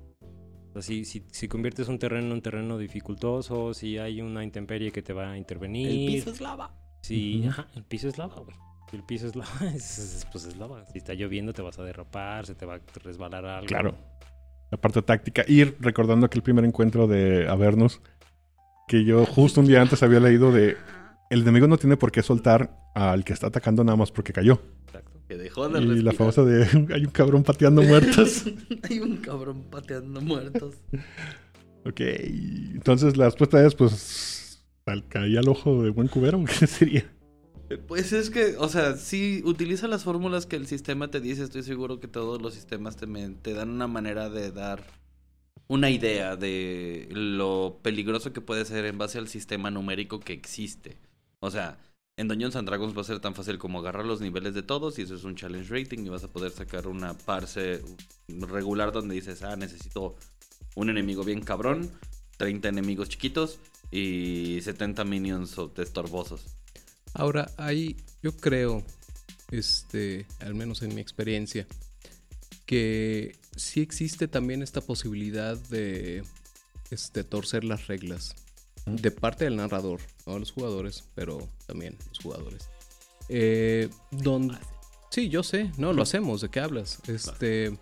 [0.70, 4.44] O sea, si, si, si conviertes un terreno en un terreno dificultoso, si hay una
[4.44, 5.88] intemperie que te va a intervenir.
[5.90, 6.76] El piso es lava.
[7.02, 8.56] Sí, ajá, el piso es lava, güey.
[8.90, 10.86] Si el piso es lava, es- es- pues es lava.
[10.88, 13.68] Si está lloviendo te vas a derrapar, se te va a resbalar algo.
[13.68, 13.96] Claro.
[14.72, 15.44] La parte táctica.
[15.48, 18.02] Y recordando aquel primer encuentro de Avernus,
[18.90, 20.76] que yo justo un día antes había leído de
[21.30, 24.60] el enemigo no tiene por qué soltar al que está atacando nada más porque cayó.
[24.88, 25.22] Exacto.
[25.28, 28.46] Que dejó de Y la famosa de hay un cabrón pateando muertos.
[28.90, 30.74] Hay un cabrón pateando muertos.
[31.86, 32.02] ok.
[32.02, 37.06] Entonces la respuesta es pues al caía al ojo de buen cubero, ¿qué sería?
[37.88, 41.62] Pues es que, o sea, si utiliza las fórmulas que el sistema te dice, estoy
[41.62, 44.84] seguro que todos los sistemas te, me- te dan una manera de dar
[45.70, 50.98] una idea de lo peligroso que puede ser en base al sistema numérico que existe.
[51.40, 51.78] O sea,
[52.18, 54.98] en Dungeons and Dragons va a ser tan fácil como agarrar los niveles de todos
[55.00, 57.82] y eso es un challenge rating y vas a poder sacar una parse
[58.28, 60.16] regular donde dices, ah, necesito
[60.76, 61.90] un enemigo bien cabrón,
[62.38, 63.60] 30 enemigos chiquitos
[63.92, 66.46] y 70 minions o- estorbosos.
[67.14, 68.84] Ahora, ahí yo creo,
[69.52, 71.68] este, al menos en mi experiencia,
[72.66, 76.24] que sí existe también esta posibilidad de
[76.92, 78.36] este, torcer las reglas.
[78.86, 82.70] De parte del narrador, no de los jugadores, pero también los jugadores.
[83.28, 84.58] Eh, don-
[85.12, 87.00] sí, yo sé, no, lo hacemos, ¿de qué hablas?
[87.08, 87.78] Este,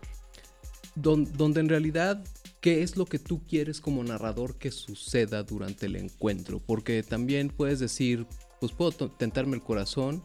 [0.96, 2.22] don- donde en realidad,
[2.60, 6.60] ¿qué es lo que tú quieres como narrador que suceda durante el encuentro?
[6.60, 8.26] Porque también puedes decir,
[8.60, 10.24] pues puedo tentarme el corazón,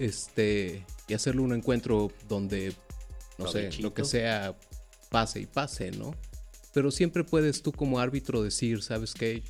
[0.00, 2.74] este, y hacerle un encuentro donde,
[3.38, 4.56] no sé, lo que sea,
[5.10, 6.14] pase y pase, ¿no?
[6.72, 9.42] Pero siempre puedes tú como árbitro decir, ¿sabes qué?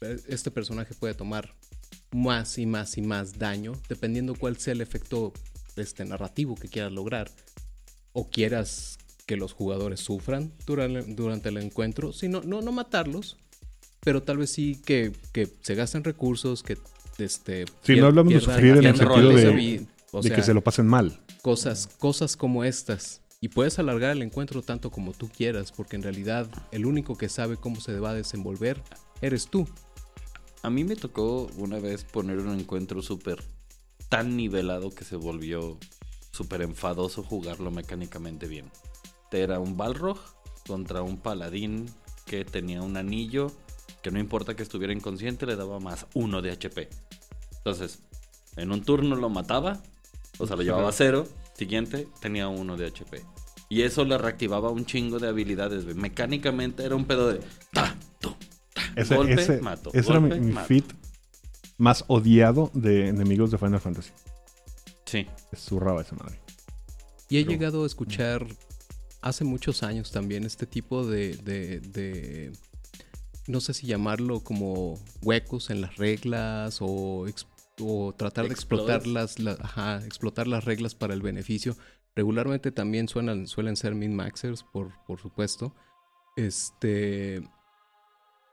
[0.00, 1.54] Eh, Este personaje puede tomar
[2.12, 5.32] más y más y más daño, dependiendo cuál sea el efecto
[5.76, 7.30] este, narrativo que quieras lograr.
[8.12, 12.12] O quieras que los jugadores sufran durante, durante el encuentro.
[12.12, 13.36] Si no, no, no matarlos,
[14.00, 16.78] pero tal vez sí que, que se gasten recursos, que
[17.18, 17.66] este...
[17.82, 19.86] Sí, pier- no hablamos de sufrir en el sentido de-
[20.22, 21.20] de que se lo pasen mal.
[21.46, 23.22] Cosas, cosas como estas.
[23.40, 27.28] Y puedes alargar el encuentro tanto como tú quieras, porque en realidad el único que
[27.28, 28.82] sabe cómo se va a desenvolver
[29.20, 29.64] eres tú.
[30.64, 33.44] A mí me tocó una vez poner un encuentro súper
[34.08, 35.78] tan nivelado que se volvió
[36.32, 38.68] súper enfadoso jugarlo mecánicamente bien.
[39.30, 40.18] Era un Balrog
[40.66, 41.86] contra un paladín
[42.24, 43.52] que tenía un anillo
[44.02, 46.88] que no importa que estuviera inconsciente le daba más uno de HP.
[47.58, 48.00] Entonces,
[48.56, 49.80] en un turno lo mataba,
[50.38, 51.26] o sea, lo llevaba a cero.
[51.54, 53.22] Siguiente, tenía uno de HP.
[53.68, 55.84] Y eso le reactivaba un chingo de habilidades.
[55.84, 55.96] güey.
[55.96, 57.40] Mecánicamente era un pedo de...
[57.72, 58.30] Ta, tu,
[58.74, 60.84] ta, Ese, golpe, ese- mato, ese era mi, feat
[61.78, 64.10] más odiado de enemigos de Final Fantasy.
[65.04, 65.26] Sí.
[65.56, 66.38] Zurraba esa madre.
[67.28, 68.46] Y he Pero- llegado a escuchar
[69.22, 72.52] hace muchos años también este tipo de, de, de-
[73.48, 77.46] no sé si llamarlo como huecos en las reglas o, ex-
[77.80, 81.76] o tratar de explotar las, la- ajá, explotar las reglas para el beneficio.
[82.14, 85.74] Regularmente también suenan, suelen ser min-maxers, por, por supuesto.
[86.36, 87.42] Este.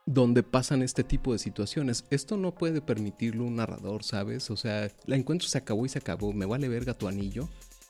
[0.05, 2.03] Donde pasan este tipo de situaciones.
[2.09, 4.49] Esto no puede permitirlo un narrador, ¿sabes?
[4.51, 6.33] O sea, el encuentro se acabó y se acabó.
[6.33, 7.47] Me vale verga tu anillo.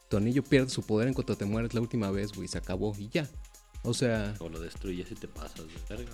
[0.10, 2.48] Tu anillo pierde su poder en cuanto te mueres la última vez, güey.
[2.48, 3.28] Se acabó y ya.
[3.82, 6.12] O sea, O lo destruyes y te pasas de verga.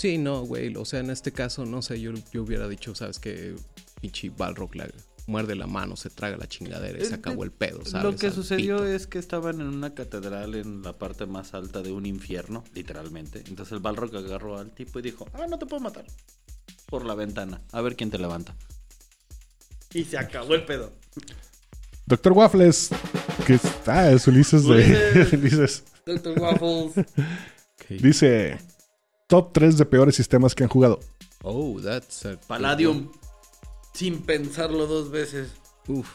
[0.00, 0.74] Sí, no, güey.
[0.76, 3.54] O sea, en este caso, no sé, yo, yo hubiera dicho, ¿sabes qué?
[4.00, 4.88] Pinche Balrog la
[5.26, 8.04] muerde la mano, se traga la chingadera y se Eh, acabó el pedo, ¿sabes?
[8.04, 8.86] Lo que Al sucedió pito.
[8.88, 13.44] es que estaban en una catedral en la parte más alta de un infierno, literalmente.
[13.46, 16.04] Entonces el Balrog agarró al tipo y dijo, ah, no te puedo matar.
[16.86, 17.60] por la ventana.
[17.70, 18.56] A ver quién te levanta.
[19.94, 20.92] Y se acabó el pedo.
[22.06, 22.90] Doctor Waffles,
[23.46, 25.84] que está, es Ulises de Ulises.
[26.06, 27.06] Doctor Waffles.
[27.88, 28.58] Dice
[29.30, 30.98] top 3 de peores sistemas que han jugado.
[31.42, 32.38] Oh, that's a...
[32.48, 33.08] Palladium.
[33.94, 35.50] Sin pensarlo dos veces.
[35.86, 36.08] Uf.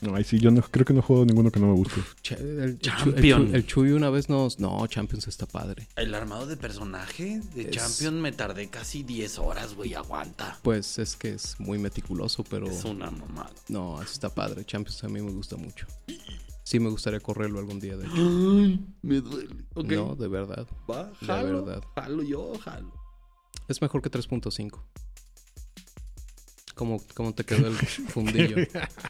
[0.00, 2.00] No, ahí sí, yo no, creo que no he jugado ninguno que no me guste.
[2.22, 3.52] Che- el, Champion.
[3.52, 4.60] El Chuy una vez nos...
[4.60, 5.88] No, Champions está padre.
[5.96, 9.94] El armado de personaje de Es- Champion me tardé casi 10 horas, güey.
[9.94, 10.60] Aguanta.
[10.62, 12.68] Pues es que es muy meticuloso, pero...
[12.70, 13.50] Es una mamada.
[13.68, 14.64] No, eso está padre.
[14.64, 15.86] Champions a mí me gusta mucho.
[16.68, 18.14] Sí me gustaría correrlo algún día, de hecho.
[18.14, 19.56] Ay, me duele.
[19.72, 19.86] Ok.
[19.90, 20.66] No, de verdad.
[20.90, 21.64] Va, de jalo.
[21.64, 21.82] verdad.
[21.96, 22.92] Jalo yo, jalo.
[23.68, 24.78] Es mejor que 3.5.
[26.74, 28.56] ¿Cómo, ¿Cómo te quedó el fundillo?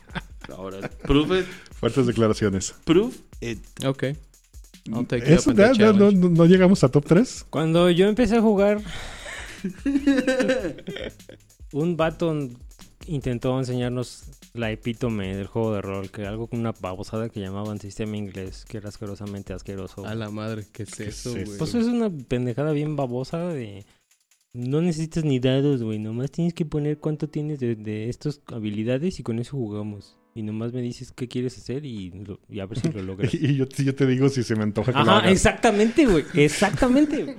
[0.57, 1.47] Ahora, prove it.
[1.73, 2.77] Fuertes declaraciones.
[2.85, 3.59] Prove it.
[3.85, 4.05] Ok.
[4.05, 6.15] Eso, no, challenge.
[6.17, 7.47] no- no llegamos a top 3.
[7.51, 8.81] Cuando yo empecé a jugar,
[11.73, 12.33] un vato
[13.09, 17.41] intentó enseñarnos la epítome del juego de rol, que era algo con una babosada que
[17.41, 20.07] llamaban sistema inglés, que era asquerosamente asqueroso.
[20.07, 21.59] A la madre, ¿qué es ¿Qué eso, es güey?
[21.59, 23.85] Pues es una pendejada bien babosa de...
[24.59, 25.99] No necesitas ni dados, güey.
[26.01, 30.17] Nomás tienes que poner cuánto tienes de, de estas habilidades y con eso jugamos.
[30.35, 33.33] Y nomás me dices qué quieres hacer y, lo- y a ver si lo logras.
[33.35, 35.33] Y yo, yo te digo si se me antoja que lo Ajá, hagas.
[35.33, 36.25] exactamente, güey.
[36.35, 37.37] Exactamente.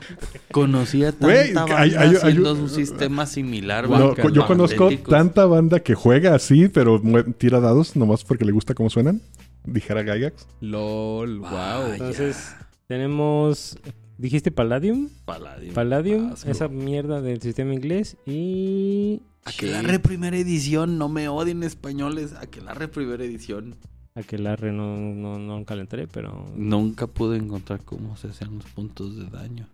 [0.52, 4.90] Conocía Güey, tanta hay- banda hay- hay haciendo un- un sistema similar, No, yo conozco
[5.08, 7.02] tanta banda que juega así, pero
[7.38, 9.22] tira dados nomás porque le gusta cómo suenan.
[9.66, 10.48] Dijera Gygax.
[10.62, 11.92] LOL, wow.
[11.94, 12.56] Entonces,
[12.88, 13.78] tenemos...
[14.20, 15.08] ¿Dijiste Palladium?
[15.24, 15.74] Palladium.
[15.74, 16.52] Palladium, Asco.
[16.52, 18.18] esa mierda del sistema inglés.
[18.26, 19.22] Y...
[19.46, 22.34] Aquelarre primera edición, no me odien españoles.
[22.34, 23.76] Aquelarre primera edición.
[24.16, 26.46] Aquelarre no, no, no calentaré, pero...
[26.58, 29.70] Nunca pude encontrar cómo se hacían los puntos de daño.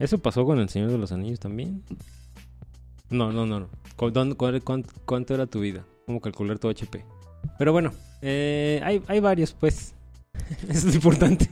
[0.00, 1.84] ¿Eso pasó con el Señor de los Anillos también?
[3.10, 3.60] No, no, no.
[3.60, 3.68] no.
[3.94, 5.84] ¿Cu- dónde- cuál- cuán- ¿Cuánto era tu vida?
[6.06, 7.04] ¿Cómo calcular tu HP?
[7.60, 9.94] Pero bueno, eh, hay, hay varios, pues.
[10.68, 11.48] Eso es importante.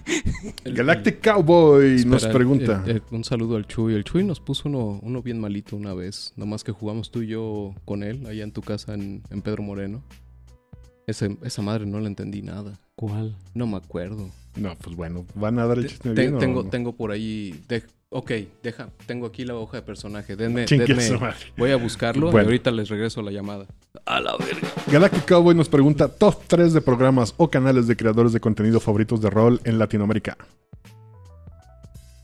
[0.65, 2.83] El- Galactic Cowboy Espera, nos pregunta.
[2.87, 3.95] el- el- un saludo al Chuy.
[3.95, 6.33] El Chuy nos puso uno, uno bien malito una vez.
[6.37, 9.63] Nomás que jugamos tú y yo con él allá en tu casa en, en Pedro
[9.63, 10.03] Moreno.
[11.07, 12.79] Ese- esa madre no le entendí nada.
[12.97, 13.37] ¿Cuál?
[13.55, 14.31] No me acuerdo.
[14.57, 16.71] No, pues bueno, ¿van a dar el chisme te- bien tengo, no?
[16.71, 17.61] tengo por ahí.
[17.69, 17.83] de-
[18.15, 18.31] ok,
[18.63, 18.89] deja.
[19.07, 20.37] Tengo aquí la hoja de personaje.
[20.37, 21.37] Denme, denme- su madre.
[21.57, 22.43] voy a buscarlo Bueno.
[22.43, 23.67] y ahorita les regreso la llamada.
[24.07, 24.69] A la verga.
[24.91, 29.21] Galactic Cowboy nos pregunta top 3 de programas o canales de creadores de contenido favoritos
[29.21, 30.37] de rol en Latinoamérica.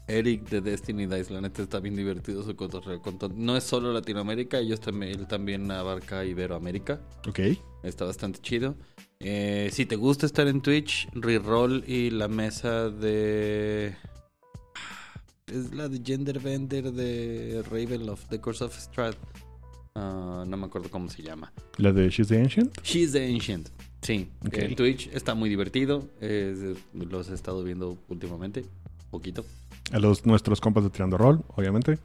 [0.06, 3.00] Eric de Destiny Dice, la neta está bien divertido su cotorreo.
[3.36, 7.00] No es solo Latinoamérica, ellos también, él también abarca Iberoamérica.
[7.28, 7.38] Ok.
[7.84, 8.74] Está bastante chido.
[9.20, 13.94] Eh, si te gusta estar en Twitch, Reroll y la mesa de...
[15.52, 19.16] Es la de Gender Bender de Ravenloft, de Course of Strat.
[19.94, 21.52] Ah, no me acuerdo cómo se llama.
[21.76, 22.80] La de She's the Ancient.
[22.82, 23.68] She's the Ancient.
[24.02, 26.08] Sí, en Twitch está muy divertido.
[26.92, 28.64] los he estado viendo últimamente.
[29.10, 29.44] Poquito.
[29.92, 31.98] A los nuestros compas de Tirando Rol, obviamente.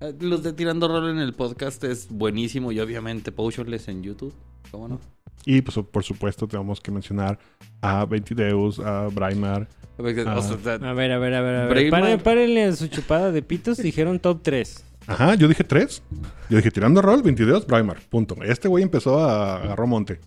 [0.00, 2.70] Eh, Los de Tirando Rol en el podcast es buenísimo.
[2.72, 4.32] Y obviamente Potionless en YouTube.
[4.70, 5.00] ¿Cómo no?
[5.44, 7.38] Y pues por supuesto tenemos que mencionar
[7.80, 9.68] a Ventideus, a Braimar.
[9.98, 11.90] A ver, a ver, a ver, a ver.
[11.90, 13.76] Párenle, párenle a su chupada de pitos.
[13.82, 14.84] Dijeron top 3.
[15.06, 16.02] Ajá, yo dije tres.
[16.48, 17.98] Yo dije Tirando Rol, Ventideus, Braimar.
[18.08, 18.36] Punto.
[18.42, 20.20] Este güey empezó a agarrar monte.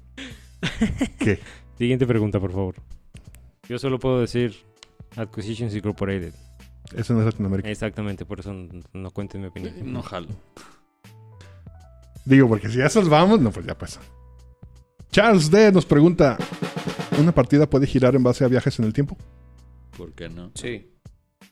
[1.19, 1.39] ¿Qué?
[1.77, 2.75] Siguiente pregunta, por favor.
[3.67, 4.53] Yo solo puedo decir
[5.15, 6.33] Acquisitions Incorporated.
[6.95, 7.69] Ese no es Latinoamérica.
[7.69, 8.53] Exactamente, por eso
[8.93, 9.73] no cuenten mi opinión.
[9.91, 10.27] No jalo.
[12.25, 14.01] Digo, porque si a esos vamos, no, pues ya pasa.
[15.15, 16.37] Charles D nos pregunta:
[17.17, 19.15] ¿Una partida puede girar en base a viajes en el tiempo?
[19.97, 20.51] ¿Por qué no?
[20.55, 20.91] Sí.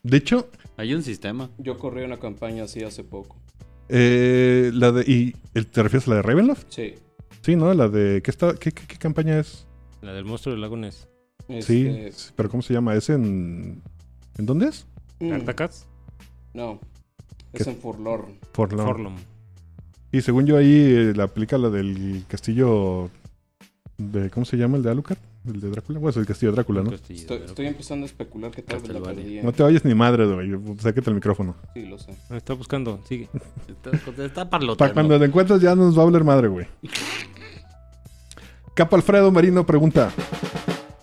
[0.02, 1.48] De hecho, Hay un sistema.
[1.56, 3.40] Yo corrí una campaña así hace poco.
[3.88, 5.02] eh, la de.
[5.10, 5.32] ¿Y
[5.64, 6.66] te refieres a la de Ravenloft?
[6.68, 6.94] Sí.
[7.40, 7.72] Sí, ¿no?
[7.72, 8.20] La de.
[8.22, 9.66] ¿Qué, está, qué, qué- qué campaña es?
[10.02, 11.08] La del monstruo del lago Ness.
[11.60, 12.94] Sí, Este, pero ¿cómo se llama?
[12.94, 13.82] ¿Es en.
[14.36, 14.86] ¿En dónde es?
[15.20, 15.86] mm, ¿Cartacats?
[16.52, 16.80] No.
[17.54, 17.70] Es ¿Qué?
[17.70, 18.38] en Forlorn.
[18.52, 18.86] Forlorn.
[18.86, 19.16] Forlom.
[20.12, 23.08] Y según yo ahí eh, la aplica la del castillo
[23.98, 25.18] de ¿cómo se llama el de Alucard?
[25.46, 25.98] El de Drácula.
[25.98, 26.90] Bueno, es el castillo de Drácula, ¿no?
[26.90, 29.40] Castillo, Estoy, pero- estoy empezando a especular que tal vez la perdí.
[29.42, 30.78] No te vayas ni madre, güey.
[30.78, 31.54] Sáquete el micrófono.
[31.74, 32.14] Sí, lo sé.
[32.30, 33.28] Me está buscando, sigue.
[33.68, 36.66] Está, está Para cuando te encuentres ya nos va a hablar madre, güey.
[38.74, 40.10] Capo Alfredo Marino pregunta: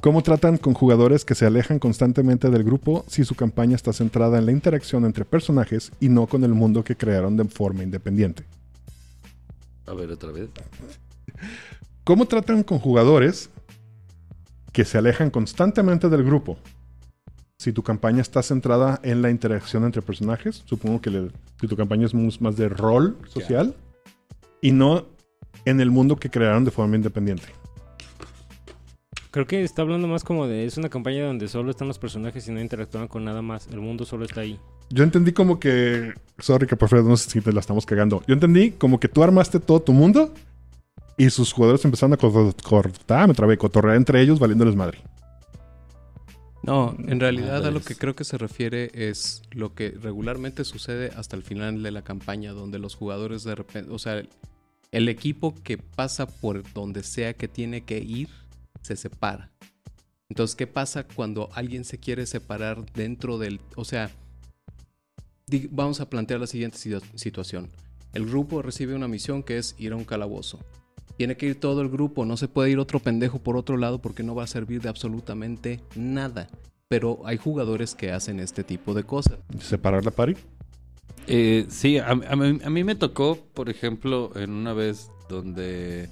[0.01, 4.39] ¿Cómo tratan con jugadores que se alejan constantemente del grupo si su campaña está centrada
[4.39, 8.43] en la interacción entre personajes y no con el mundo que crearon de forma independiente?
[9.85, 10.49] A ver, otra vez.
[12.03, 13.49] ¿Cómo tratan con jugadores
[14.71, 16.57] que se alejan constantemente del grupo
[17.57, 21.75] si tu campaña está centrada en la interacción entre personajes, supongo que le- si tu
[21.75, 23.75] campaña es más de rol social
[24.61, 25.05] y no
[25.65, 27.43] en el mundo que crearon de forma independiente.
[29.29, 30.65] Creo que está hablando más como de.
[30.65, 33.67] Es una campaña donde solo están los personajes y no interactúan con nada más.
[33.67, 34.59] El mundo solo está ahí.
[34.89, 36.13] Yo entendí como que.
[36.39, 38.23] Sorry, que por favor, no sé si te la estamos cagando.
[38.27, 40.33] Yo entendí como que tú armaste todo tu mundo
[41.25, 44.99] y sus jugadores empezaron a co- cortar, me trabé, cotorrear entre ellos valiéndoles madre.
[46.63, 51.11] No, en realidad a lo que creo que se refiere es lo que regularmente sucede
[51.15, 54.21] hasta el final de la campaña, donde los jugadores de repente, o sea,
[54.91, 58.29] el equipo que pasa por donde sea que tiene que ir,
[58.81, 59.49] se separa.
[60.29, 64.11] Entonces, ¿qué pasa cuando alguien se quiere separar dentro del, o sea,
[65.71, 67.69] vamos a plantear la siguiente situa- situación.
[68.13, 70.59] El grupo recibe una misión que es ir a un calabozo.
[71.17, 74.01] Tiene que ir todo el grupo, no se puede ir otro pendejo por otro lado
[74.01, 76.47] porque no va a servir de absolutamente nada.
[76.87, 79.39] Pero hay jugadores que hacen este tipo de cosas.
[79.59, 80.35] Separar la party.
[81.27, 86.09] Eh, sí, a, a mí, a mí me tocó, por ejemplo, en una vez donde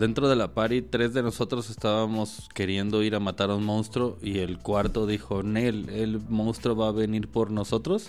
[0.00, 4.18] dentro de la party tres de nosotros estábamos queriendo ir a matar a un monstruo
[4.22, 8.08] y el cuarto dijo, Nel, el monstruo va a venir por nosotros.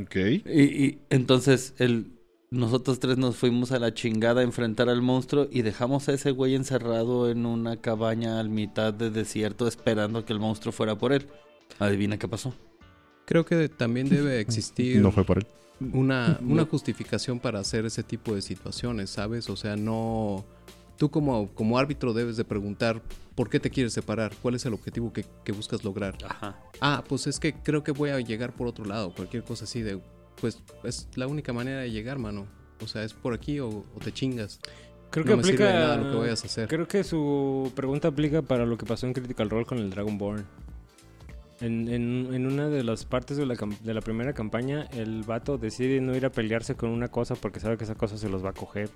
[0.00, 0.16] Ok.
[0.16, 2.19] Y, y entonces el,
[2.50, 6.32] nosotros tres nos fuimos a la chingada a enfrentar al monstruo y dejamos a ese
[6.32, 11.12] güey encerrado en una cabaña al mitad de desierto esperando que el monstruo fuera por
[11.12, 11.28] él.
[11.78, 12.52] Adivina qué pasó.
[13.24, 15.46] Creo que también debe existir No fue por él.
[15.92, 19.48] una, una justificación para hacer ese tipo de situaciones, ¿sabes?
[19.48, 20.44] O sea, no...
[20.96, 23.00] Tú como, como árbitro debes de preguntar
[23.36, 26.18] por qué te quieres separar, cuál es el objetivo que, que buscas lograr.
[26.28, 26.60] Ajá.
[26.80, 29.82] Ah, pues es que creo que voy a llegar por otro lado, cualquier cosa así
[29.82, 30.00] de...
[30.40, 32.46] Pues es la única manera de llegar, mano.
[32.82, 34.58] O sea, es por aquí o, o te chingas.
[35.10, 35.56] Creo no que me aplica.
[35.64, 36.68] sirve de nada lo que vayas a hacer.
[36.68, 40.44] Creo que su pregunta aplica para lo que pasó en Critical Role con el Dragonborn.
[41.60, 45.22] En, en, en una de las partes de la, cam- de la primera campaña, el
[45.24, 48.30] vato decide no ir a pelearse con una cosa porque sabe que esa cosa se
[48.30, 48.88] los va a coger.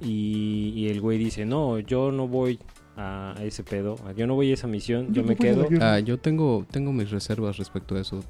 [0.00, 2.58] Y, y el güey dice, no, yo no voy
[2.96, 5.68] a, ese pedo, yo no voy a esa misión, yo Yo me quedo.
[5.80, 8.20] Ah, yo tengo, tengo mis reservas respecto a eso.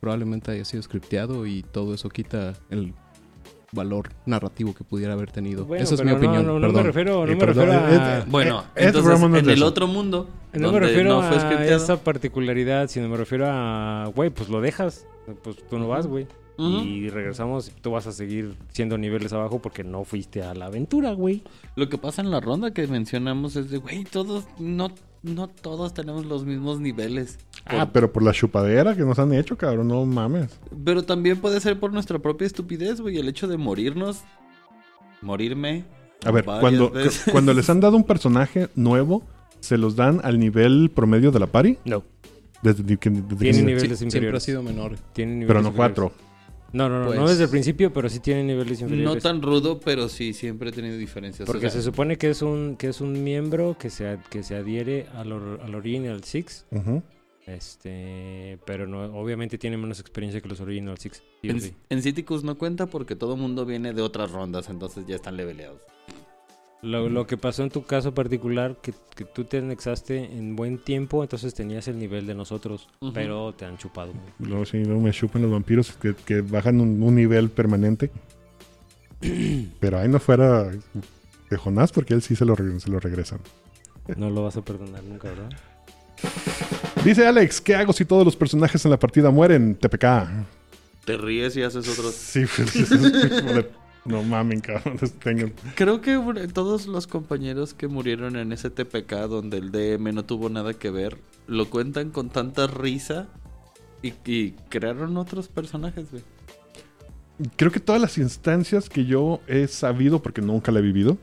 [0.00, 2.92] Probablemente haya sido scripteado y todo eso quita el
[3.72, 5.64] valor narrativo que pudiera haber tenido.
[5.64, 6.46] Bueno, Esa es mi pero no, opinión.
[6.46, 6.84] No, no me perdón.
[6.84, 8.18] refiero, no Eh, me refiero a...
[8.20, 9.66] eh, Bueno, Eh, Ed entonces en el eso.
[9.66, 11.76] otro mundo, No me refiero no fue a scripteado.
[11.84, 15.06] esa particularidad, sino me refiero a, güey, pues lo dejas,
[15.42, 16.26] pues tú no vas, güey.
[16.58, 16.78] Ujú.
[16.84, 21.12] Y regresamos, tú vas a seguir siendo niveles abajo porque no fuiste a la aventura,
[21.12, 21.42] güey.
[21.74, 24.90] Lo que pasa en la ronda que mencionamos es de, güey, todos, no,
[25.26, 27.38] no todos tenemos los mismos niveles.
[27.66, 30.58] Ah, pero por la chupadera que nos han hecho, cabrón, no mames.
[30.84, 33.18] Pero también puede ser por nuestra propia estupidez, güey.
[33.18, 34.22] El hecho de morirnos,
[35.20, 35.84] morirme.
[36.24, 37.24] A ver, cuando, veces.
[37.32, 39.22] cuando les han dado un personaje nuevo,
[39.60, 41.78] ¿se los dan al nivel promedio de la party?
[41.84, 42.04] No.
[42.62, 42.96] Desde, desde
[43.36, 44.96] Tiene Sí, niveles siempre ha sido menor.
[45.12, 45.94] Tiene niveles pero no inferiores.
[45.94, 46.25] cuatro.
[46.76, 49.22] No, no, no, no Pues- desde el principio, pero sí tiene niveles No inferiores.
[49.22, 51.46] tan rudo, pero sí, siempre he tenido diferencias.
[51.46, 54.20] Porque O sea, se supone que es un que es un miembro que se, ad-
[54.30, 56.66] que se adhiere al, or- al Original Six.
[57.46, 61.22] Este, pero no, obviamente tiene menos experiencia que los Original Six.
[61.42, 61.72] sí en, sí.
[61.88, 65.80] en Citicus no cuenta porque todo mundo viene de otras rondas, entonces ya están leveleados.
[66.86, 70.78] Lo, lo que pasó en tu caso particular, que, que tú te anexaste en buen
[70.78, 74.12] tiempo, entonces tenías el nivel de nosotros, pero te han chupado.
[74.38, 78.10] Luego sí, luego me chupan los vampiros que, que bajan un, un nivel permanente.
[79.80, 80.64] Pero ahí no fuera
[81.50, 83.40] de Jonás porque él sí se lo, re- se lo regresan.
[84.16, 85.50] No lo vas a perdonar nunca, ¿verdad?
[87.04, 89.74] Dice Alex, ¿qué hago si todos los personajes en la partida mueren?
[89.74, 90.04] TPK.
[91.04, 92.14] Te ríes y haces otros.
[92.14, 93.66] Sí, pues, es
[94.08, 94.98] no mamen, cabrón.
[95.22, 96.18] Tengan- Creo que
[96.52, 100.90] todos los compañeros que murieron en ese TPK donde el DM no tuvo nada que
[100.90, 103.28] ver, lo cuentan con tanta risa
[104.02, 106.22] y, y crearon otros personajes, güey.
[107.56, 111.18] Creo que todas las instancias que yo he sabido, porque nunca la he vivido,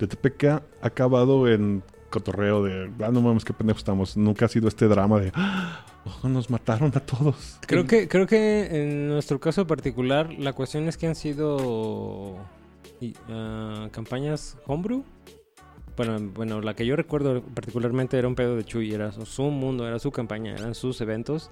[0.00, 4.16] de TPK ha acabado en cotorreo de, ah, no mames, qué pendejo estamos.
[4.16, 5.84] Nunca ha sido este drama de, ah,
[6.24, 7.58] nos mataron a todos.
[7.66, 12.36] Creo que, creo que en nuestro caso particular, la cuestión es que han sido
[13.28, 15.04] ah, campañas homebrew.
[15.96, 19.86] Bueno, bueno, la que yo recuerdo particularmente era un pedo de Chuy, era su- mundo,
[19.86, 21.50] era su campaña, eran sus eventos.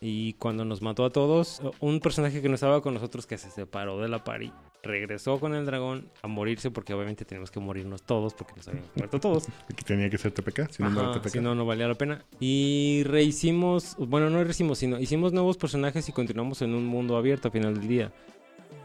[0.00, 3.50] Y cuando nos mató a todos, un personaje que no estaba con nosotros que se
[3.50, 4.52] separó de la party,
[4.82, 8.90] regresó con el dragón a morirse porque obviamente tenemos que morirnos todos porque nos habíamos
[8.96, 9.46] muerto todos.
[9.76, 11.32] Que tenía que ser TPK, si no, no era Ajá, TPK.
[11.32, 12.24] si no, no valía la pena.
[12.40, 17.48] Y rehicimos, bueno, no rehicimos, sino hicimos nuevos personajes y continuamos en un mundo abierto
[17.48, 18.12] a final del día.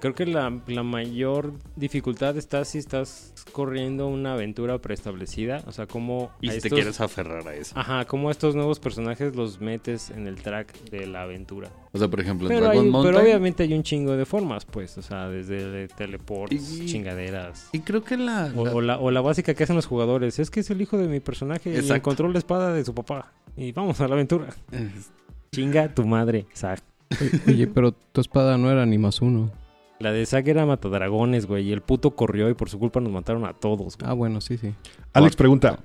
[0.01, 5.63] Creo que la, la mayor dificultad está si estás corriendo una aventura preestablecida.
[5.65, 7.73] O sea, cómo Y si te estos- quieres aferrar a eso.
[7.79, 11.71] Ajá, cómo estos nuevos personajes los metes en el track de la aventura.
[11.91, 13.15] O sea, por ejemplo, en Pero, Dragon hay- Mountain.
[13.15, 14.95] pero obviamente hay un chingo de formas, pues.
[14.97, 17.69] O sea, desde teleports, Y- chingaderas.
[17.71, 18.51] Y creo que la.
[18.55, 20.37] O, la- o la, o la básica que hacen los jugadores.
[20.37, 21.95] Es que es el hijo de mi personaje y Exacto.
[21.95, 23.31] encontró la espada de su papá.
[23.57, 24.47] Y vamos a la aventura.
[25.51, 26.83] Chinga tu madre, Zack.
[27.47, 29.51] Oye, pero tu espada no era ni más uno.
[29.99, 31.69] La de Zack era matadragones, güey.
[31.69, 34.09] Y el puto corrió y por su culpa nos mataron a todos, güey.
[34.09, 34.73] Ah, bueno, sí, sí.
[35.13, 35.79] Alex pregunta: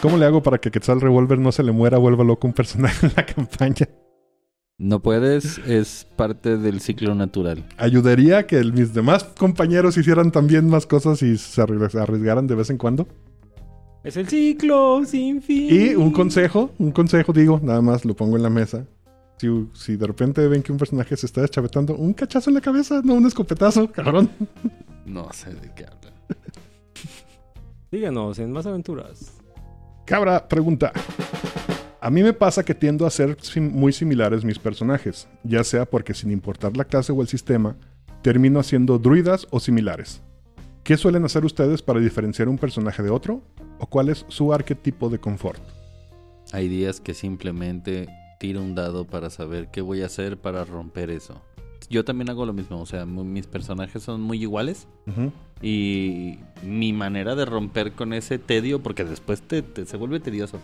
[0.00, 3.06] ¿Cómo le hago para que Quetzal Revolver no se le muera, vuelva loco un personaje
[3.06, 3.88] en la campaña?
[4.76, 7.64] No puedes, es parte del ciclo natural.
[7.76, 12.46] ¿Ayudaría a que el- mis demás compañeros hicieran también más cosas y se arries- arriesgaran
[12.48, 13.06] de vez en cuando?
[14.02, 15.68] Es el ciclo sin fin.
[15.70, 18.84] Y un consejo, un consejo digo, nada más lo pongo en la mesa.
[19.38, 22.60] Si, si de repente ven que un personaje se está deschavetando, un cachazo en la
[22.60, 24.30] cabeza, no un escopetazo, cabrón.
[25.04, 26.14] No sé de qué hablan.
[27.90, 29.32] Díganos, en más aventuras.
[30.04, 30.92] Cabra pregunta.
[32.00, 35.86] A mí me pasa que tiendo a ser sim- muy similares mis personajes, ya sea
[35.86, 37.76] porque sin importar la clase o el sistema,
[38.22, 40.22] termino haciendo druidas o similares.
[40.82, 43.42] ¿Qué suelen hacer ustedes para diferenciar un personaje de otro?
[43.78, 45.62] ¿O cuál es su arquetipo de confort?
[46.52, 48.06] Hay días que simplemente
[48.44, 51.40] tiro un dado para saber qué voy a hacer para romper eso.
[51.88, 55.32] Yo también hago lo mismo, o sea, mis personajes son muy iguales Ujú.
[55.62, 60.58] y mi manera de romper con ese tedio, porque después te, te- se vuelve tedioso,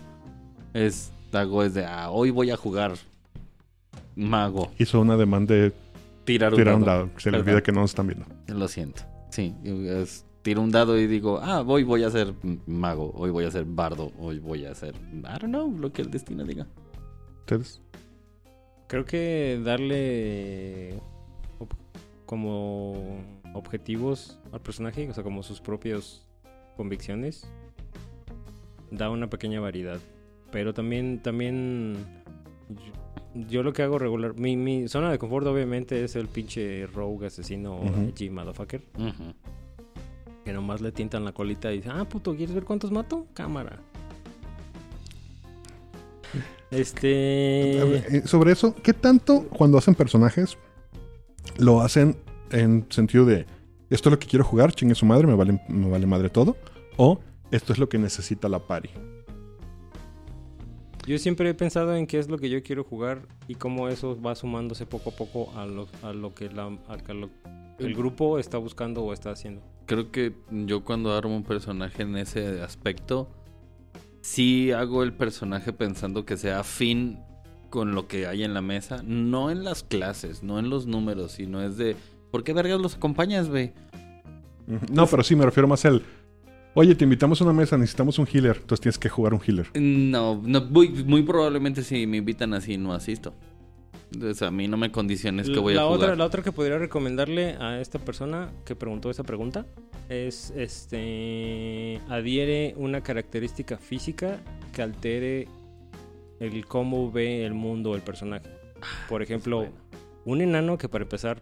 [0.73, 2.93] es, hago es de, ah, hoy voy a jugar
[4.15, 5.71] mago, Hizo una demanda de
[6.23, 6.97] tirar un tirar un dado.
[7.07, 7.19] dado.
[7.19, 8.25] Se le olvida que no nos están viendo.
[8.47, 9.03] Lo siento.
[9.29, 12.33] Sí, es- tiro un dado y digo, ah, hoy voy a ser
[12.65, 16.01] mago, hoy voy a ser bardo, hoy voy a ser, I don't know, lo que
[16.01, 16.67] el destino diga.
[17.41, 17.81] ¿Ustedes?
[18.87, 20.95] Creo que darle
[21.59, 21.75] ob-
[22.25, 23.19] como
[23.53, 26.27] objetivos al personaje, o sea, como sus propias
[26.77, 27.45] convicciones,
[28.89, 29.99] da una pequeña variedad.
[30.51, 31.95] Pero también, también
[32.69, 36.85] yo, yo lo que hago regular, mi, mi zona de confort obviamente es el pinche
[36.87, 38.11] rogue asesino Ujú.
[38.13, 38.81] G motherfucker,
[40.43, 43.27] que nomás le tientan la colita y dice, ah, puto, ¿quieres ver cuántos mato?
[43.33, 43.79] Cámara.
[46.71, 48.17] Este...
[48.17, 50.57] Eh, sobre eso, ¿qué tanto cuando hacen personajes
[51.57, 52.15] lo hacen
[52.51, 53.45] en sentido de
[53.89, 56.55] esto es lo que quiero jugar, chingue su madre, me vale, me vale madre todo?
[56.97, 57.19] ¿O
[57.51, 58.89] esto es lo que necesita la party?
[61.07, 64.19] Yo siempre he pensado en qué es lo que yo quiero jugar y cómo eso
[64.21, 67.29] va sumándose poco a poco a lo, a lo que la, a que lo-
[67.79, 69.61] el grupo está buscando o está haciendo.
[69.87, 73.27] Creo que yo cuando armo un personaje en ese aspecto,
[74.21, 77.19] sí hago el personaje pensando que sea afín
[77.69, 79.01] con lo que hay en la mesa.
[79.03, 81.95] No en las clases, no en los números, sino es de,
[82.31, 83.73] ¿por qué vergas los acompañas, güey?
[84.91, 86.03] No, pero sí me refiero más al
[86.73, 89.67] Oye, te invitamos a una mesa, necesitamos un healer, entonces tienes que jugar un healer.
[89.75, 93.33] No, no muy, muy probablemente si me invitan así no asisto.
[94.41, 95.99] A mí no me condiciones que voy la a jugar.
[96.01, 99.65] Otra, la otra que podría recomendarle a esta persona que preguntó esa pregunta
[100.09, 104.39] es este adhiere una característica física
[104.73, 105.47] que altere
[106.39, 108.49] el cómo ve el mundo el personaje.
[109.07, 109.73] Por ejemplo, bueno.
[110.25, 111.41] un enano que para empezar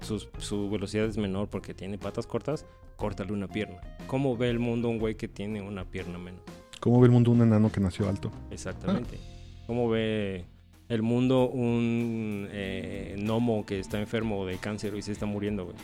[0.00, 2.66] sus- su velocidad es menor porque tiene patas cortas,
[2.96, 3.80] córtale una pierna.
[4.08, 6.40] ¿Cómo ve el mundo un güey que tiene una pierna menos?
[6.80, 8.32] ¿Cómo ve el mundo un enano que nació alto?
[8.50, 9.18] Exactamente.
[9.66, 10.46] ¿Cómo ve
[10.88, 15.76] el mundo un eh, gnomo que está enfermo de cáncer y se está muriendo, güey?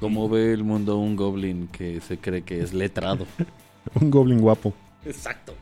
[0.00, 3.26] ¿Cómo ve el mundo un goblin que se cree que es letrado?
[4.00, 4.72] Un goblin guapo.
[5.04, 5.54] Exacto.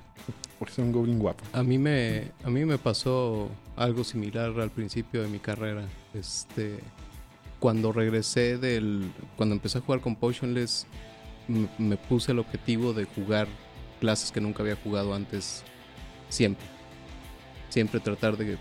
[0.59, 1.45] Porque es un goblin guapo.
[1.53, 5.85] A mí me, a mí me pasó algo similar al principio de mi carrera.
[6.13, 6.79] Este,
[7.61, 10.87] cuando regresé del, cuando empecé a jugar con Potionless,
[11.49, 13.47] m- me puse el objetivo de jugar
[14.01, 15.63] clases que nunca había jugado antes,
[16.29, 16.67] siempre.
[17.69, 18.57] Siempre tratar de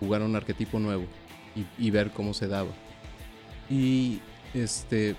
[0.00, 1.04] jugar un arquetipo nuevo
[1.54, 2.70] y, y ver cómo se daba.
[3.68, 4.20] Y
[4.54, 5.16] este,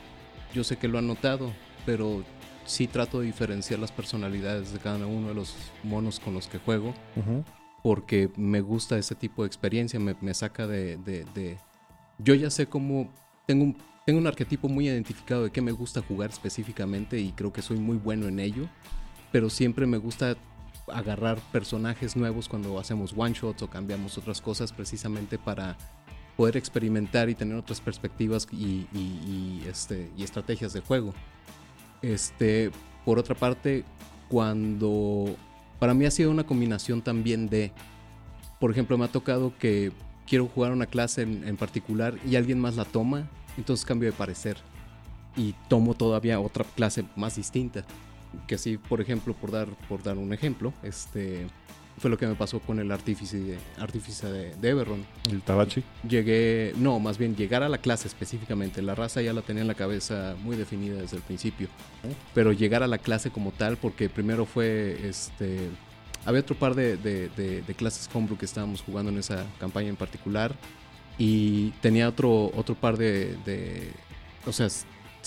[0.54, 1.52] yo sé que lo han notado,
[1.86, 2.24] pero
[2.66, 6.58] sí trato de diferenciar las personalidades de cada uno de los monos con los que
[6.60, 6.94] juego
[7.84, 11.58] porque me gusta ese tipo de experiencia, me, me saca de, de- de-
[12.18, 13.10] Yo ya sé cómo...
[13.46, 17.54] Tengo un, tengo un arquetipo muy identificado de qué me gusta jugar específicamente y creo
[17.54, 18.68] que soy muy bueno en ello,
[19.32, 20.36] pero siempre me gusta
[20.92, 25.78] agarrar personajes nuevos cuando hacemos one shots o cambiamos otras cosas precisamente para
[26.38, 31.14] poder experimentar y tener otras perspectivas y, este, y estrategias de juego.
[32.02, 32.72] Este,
[33.04, 33.84] por otra parte,
[34.30, 35.36] cuando
[35.80, 37.72] para mí ha sido una combinación también de,
[38.60, 39.92] por ejemplo, me ha tocado que
[40.28, 44.16] quiero jugar una clase en, en particular y alguien más la toma, entonces cambio de
[44.16, 44.58] parecer
[45.36, 47.84] y tomo todavía otra clase más distinta.
[48.48, 51.48] Que así, por ejemplo, por dar, por dar un ejemplo, este
[52.00, 54.86] fue lo que me pasó con el artífice, de- artífice de, de.
[55.32, 55.84] El Tabachi.
[56.08, 58.84] Llegué, no, más bien llegar a la clase específicamente.
[58.84, 61.68] La raza ya la tenía en la cabeza muy definida desde el principio.
[62.36, 65.70] Pero llegar a la clase como tal, porque primero fue este.
[66.26, 69.96] Había otro par de, de- de- clases homebrew que estábamos jugando en esa campaña en
[69.96, 70.54] particular.
[71.18, 73.90] Y tenía otro, otro par de, de-
[74.46, 74.68] O sea,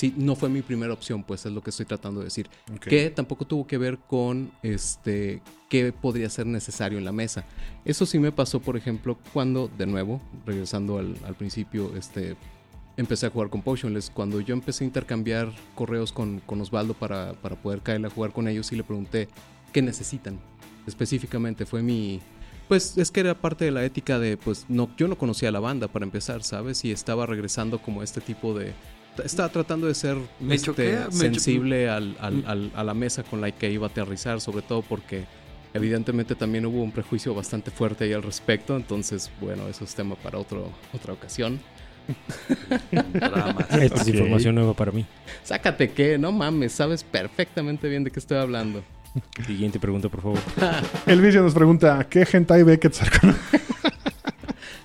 [0.01, 2.49] sí, no fue mi primera opción, pues es lo que estoy tratando de decir
[2.81, 7.45] que tampoco tuvo que ver con este qué podría ser necesario en la mesa.
[7.85, 12.35] Eso sí me pasó, por ejemplo, cuando, de nuevo, regresando al, al principio, este,
[12.97, 14.09] empecé a jugar con Potionless.
[14.09, 18.33] Cuando yo empecé a intercambiar correos con, con Osvaldo para, para poder caerle a jugar
[18.33, 19.29] con ellos y le pregunté
[19.71, 20.41] qué necesitan.
[20.87, 22.21] Específicamente fue mi...
[22.69, 25.53] Pues es que era parte de la ética de, pues no, yo no conocía a
[25.53, 26.87] la banda para empezar, ¿sabes?
[26.87, 28.73] Y estaba regresando como este tipo de...
[29.25, 32.95] Estaba tratando de ser Me este, choquea, me cho- sensible al- al- al- a la
[32.95, 35.25] mesa con la que iba a aterrizar, sobre todo porque
[35.75, 40.15] evidentemente también hubo un prejuicio bastante fuerte ahí al respecto, entonces bueno, eso es tema
[40.17, 41.61] para otro, otra ocasión.
[42.91, 45.07] Esta es información nueva para mí.
[45.45, 48.83] Sácate que, no mames, sabes perfectamente bien de qué estoy hablando.
[49.47, 50.39] Siguiente pregunta, por favor.
[51.07, 53.29] El vicio nos pregunta, ¿qué hentai ve Quetzalcóatl?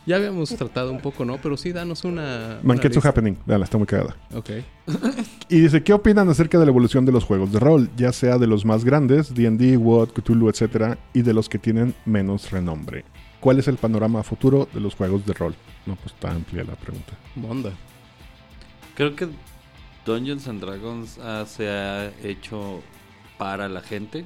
[0.05, 1.37] Ya habíamos tratado un poco, ¿no?
[1.41, 2.59] Pero sí, danos una...
[2.63, 3.09] lista.
[3.09, 3.37] Happening.
[3.45, 4.15] Veanla, está muy cagada.
[4.33, 4.49] Ok.
[5.47, 7.89] Y dice, ¿qué opinan acerca de la evolución de los juegos de rol?
[7.95, 11.93] Ya sea de los más grandes, D&D, WoD, Cthulhu, etcétera, y de los que tienen
[12.05, 13.05] menos renombre.
[13.39, 15.53] ¿Cuál es el panorama futuro de los juegos de rol?
[15.85, 17.13] No, pues está amplia la pregunta.
[17.35, 17.71] Monda.
[18.95, 19.27] Creo que
[20.03, 22.81] Dungeons and Dragons ah, se ha hecho
[23.37, 24.25] para la gente.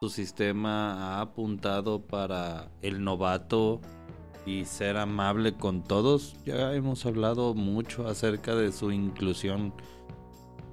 [0.00, 3.80] Su sistema ha apuntado para el novato
[4.46, 6.34] y ser amable con todos.
[6.44, 9.72] Ya hemos hablado mucho acerca de su inclusión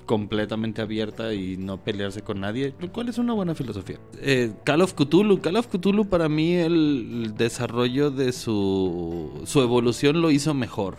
[0.06, 4.00] completamente abierta y no pelearse con nadie, lo cual es una buena filosofía.
[4.20, 10.22] Eh, Call of Cthulhu, Call of Cthulhu para mí el desarrollo de su su evolución
[10.22, 10.98] lo hizo mejor.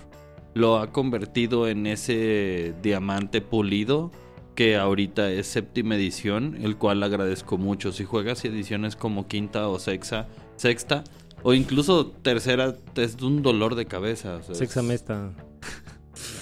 [0.54, 4.12] Lo ha convertido en ese diamante pulido
[4.54, 7.90] que ahorita es séptima edición, el cual agradezco mucho.
[7.90, 11.02] Si juegas ediciones como quinta o sexta, sexta
[11.42, 14.36] o incluso tercera es un dolor de cabeza.
[14.36, 15.32] o sea, es- Sexamesta.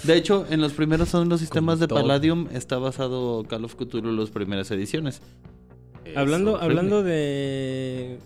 [0.04, 2.00] de hecho, en los primeros son los sistemas Con de todo.
[2.02, 5.20] Palladium está basado Call of Cthulhu en las primeras ediciones.
[6.16, 8.18] Hablando, hablando de,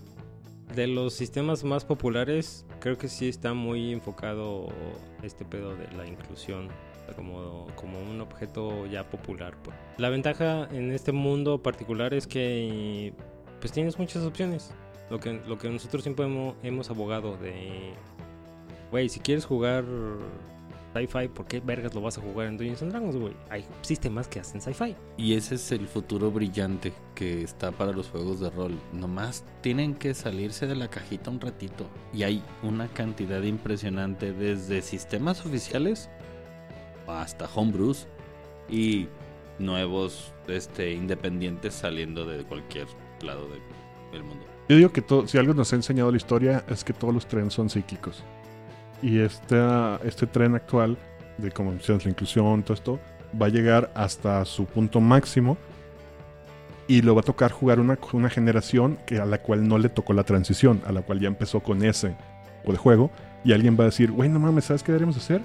[0.74, 4.68] de los sistemas más populares, creo que sí está muy enfocado
[5.22, 6.68] este pedo de la inclusión
[7.16, 9.54] como, como un objeto ya popular.
[9.64, 9.76] pues.
[9.98, 13.12] La ventaja en este mundo particular es que
[13.60, 14.70] pues tienes muchas opciones.
[15.10, 17.92] Lo que, lo que nosotros siempre hemos, hemos abogado de,
[18.90, 19.84] güey, si quieres jugar
[20.94, 23.34] sci-fi, ¿por qué vergas lo vas a jugar en Dungeons Dragons, güey?
[23.50, 24.94] Hay sistemas que hacen sci-fi.
[25.16, 28.78] Y ese es el futuro brillante que está para los juegos de rol.
[28.92, 31.86] Nomás tienen que salirse de la cajita un ratito.
[32.12, 36.08] Y hay una cantidad impresionante desde sistemas oficiales
[37.06, 38.06] hasta homebrews
[38.68, 39.08] y
[39.58, 42.86] nuevos este, independientes saliendo de cualquier
[43.22, 43.60] lado de-
[44.12, 44.44] del mundo.
[44.68, 47.26] Yo digo que todo, si algo nos ha enseñado la historia es que todos los
[47.26, 48.22] trenes son cíclicos.
[49.02, 49.56] Y este,
[50.04, 50.96] este tren actual,
[51.38, 53.00] de como mencionas, la inclusión, todo esto,
[53.40, 55.56] va a llegar hasta su punto máximo.
[56.86, 59.88] Y lo va a tocar jugar una, una generación que a la cual no le
[59.88, 62.14] tocó la transición, a la cual ya empezó con ese
[62.70, 63.10] de juego.
[63.44, 65.40] Y alguien va a decir, güey, no mames, ¿sabes qué deberíamos hacer?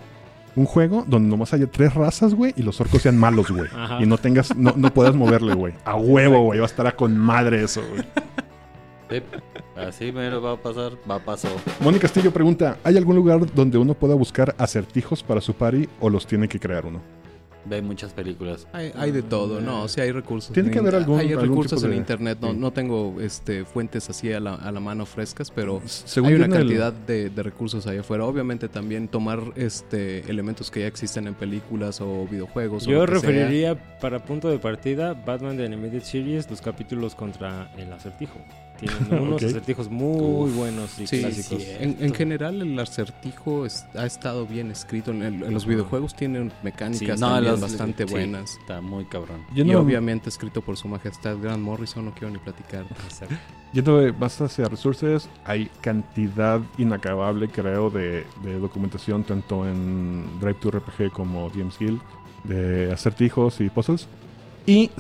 [0.56, 3.70] Un juego donde nomás haya tres razas, güey, y los orcos sean malos, güey.
[4.00, 5.74] Y no tengas, no, no puedas moverle, güey.
[5.86, 6.60] A huevo, güey.
[6.60, 8.04] Va a estar a con madre eso, güey.
[9.10, 9.22] Sí,
[9.76, 11.52] así mero va a pasar, va a pasar.
[11.80, 16.10] Moni Castillo pregunta, ¿hay algún lugar donde uno pueda buscar acertijos para su party o
[16.10, 17.02] los tiene que crear uno?
[17.70, 18.66] Ve muchas películas.
[18.72, 20.54] Hay, hay de todo, no, sí hay recursos.
[20.54, 22.58] Tiene en que haber algún- Hay algún recursos tipo en de- internet, no, sí.
[22.58, 26.46] no tengo este, fuentes así a la, a la mano frescas, pero Según hay una
[26.46, 28.24] el- cantidad de, de recursos ahí afuera.
[28.24, 32.88] Obviamente también tomar este elementos que ya existen en películas o videojuegos.
[32.88, 33.30] o Yo lo que sea.
[33.32, 38.40] referiría para punto de partida Batman de Animated Series los capítulos contra el acertijo.
[38.80, 39.50] Tienen unos Ok.
[39.50, 40.56] acertijos muy Uf.
[40.56, 41.62] buenos y Sí, clásicos.
[41.64, 45.12] sí, en, en general el acertijo es- ha estado bien escrito.
[45.12, 48.12] En, el- en los videojuegos tienen mecánicas Sí, no, también los- bastante sí.
[48.14, 48.58] buenas.
[48.58, 49.42] Está muy cabrón.
[49.56, 52.86] Yo Y no- obviamente escrito por su majestad Grant Morrison, no quiero ni platicar.
[53.74, 60.56] Yendo de- más hacia resources, hay cantidad inacabable, creo, de, de documentación tanto en Drive
[60.62, 62.00] to RPG como DMs Guild
[62.46, 64.08] de acertijos y puzzles.
[64.68, 64.92] Y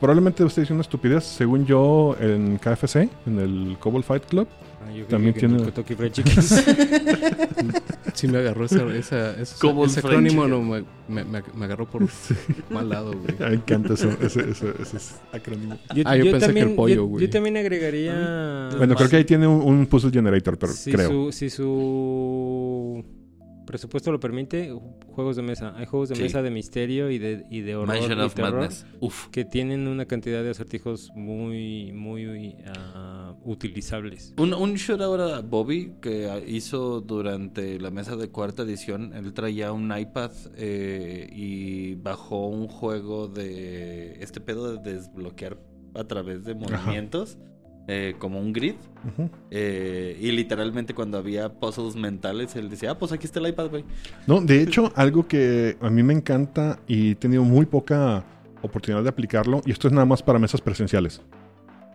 [0.00, 1.22] probablemente usted dice una estupidez.
[1.24, 4.48] Según yo, en KFC, en el Cobalt Fight Club,
[4.86, 6.62] Ah, yo También que tiene- el Kentucky Fried Chickens.
[8.12, 12.06] Sí me agarró esa, esa, ese French acrónimo no, me, me- me- agarró por
[12.70, 13.34] mal lado, güey.
[13.50, 14.98] me encanta eso, ese, ese, ese
[15.32, 15.78] acrónimo.
[16.04, 17.24] Ah, yo pensé que el pollo, yo- güey.
[17.26, 18.68] Yo, también agregaría...
[18.76, 21.08] Bueno, creo que ahí tiene un, un puzzle generator, pero si creo.
[21.10, 23.04] Su, si su
[23.64, 24.74] presupuesto lo permite,
[25.08, 25.74] juegos de mesa.
[25.76, 26.22] Hay juegos de Sí.
[26.22, 28.86] mesa de misterio y de, y de horror Mansion y of terror Madness.
[29.00, 29.28] Uf.
[29.28, 34.34] que tienen una cantidad de acertijos muy, muy ah, utilizables.
[34.38, 39.12] Un, un shout out a Bobby que hizo durante la mesa de cuarta edición.
[39.14, 45.58] Él traía un iPad eh, y bajó un juego de este pedo de desbloquear
[45.94, 47.38] a través de movimientos,
[47.88, 48.74] eh, como un grid.
[49.06, 49.28] Ujú.
[49.50, 53.68] eh, y literalmente cuando había puzzles mentales, él decía, ah, pues aquí está el iPad,
[53.70, 53.84] güey.
[54.26, 58.24] No, de hecho, algo que a mí me encanta y he tenido muy poca
[58.62, 61.20] oportunidad de aplicarlo, y esto es nada más para mesas presenciales.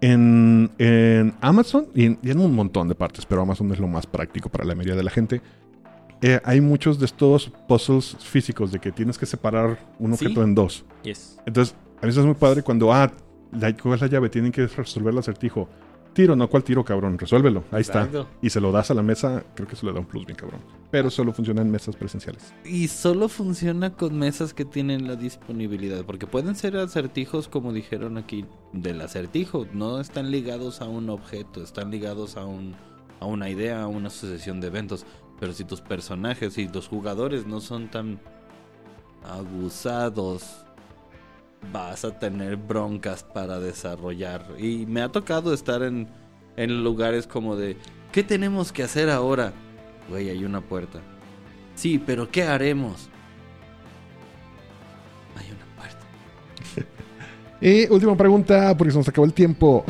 [0.02, 3.88] En, en Amazon, y en, y en un montón de partes, pero Amazon es lo
[3.88, 5.42] más práctico para la mayoría de la gente,
[6.22, 10.26] eh, hay muchos de estos puzzles físicos de que tienes que separar un Sí.
[10.26, 10.86] objeto en dos.
[11.04, 11.40] Yes.
[11.46, 13.12] Entonces, a mí eso es muy padre cuando, ah,
[13.52, 14.30] la, ¿cuál es la llave?
[14.30, 15.68] Tienen que resolver el acertijo.
[16.14, 17.18] Tiro, no, ¿cuál tiro, cabrón?
[17.18, 17.64] Resuélvelo.
[17.72, 18.10] Ahí está.
[18.42, 20.36] Y se lo das a la mesa, creo que eso le da un plus bien,
[20.36, 20.62] cabrón.
[20.90, 22.54] Pero solo funciona en mesas presenciales.
[22.66, 28.18] Y solo funciona con mesas que tienen la disponibilidad, porque pueden ser acertijos, como dijeron
[28.18, 29.68] aquí, del acertijo.
[29.72, 32.76] No están ligados a un objeto, están ligados a, un,
[33.20, 35.06] a una idea, a una sucesión de eventos.
[35.40, 38.20] Pero si tus personajes y los jugadores no son tan
[39.24, 40.66] abusados,
[41.72, 44.46] vas a tener broncas para desarrollar.
[44.58, 46.08] Y me ha tocado estar en,
[46.58, 47.78] en lugares como de,
[48.12, 49.54] ¿qué tenemos que hacer ahora?
[50.10, 51.00] Güey, hay una puerta.
[51.76, 53.10] Sí, pero ¿qué haremos?
[55.38, 56.86] Hay una puerta.
[57.62, 59.84] Y última pregunta, porque se nos acabó el tiempo.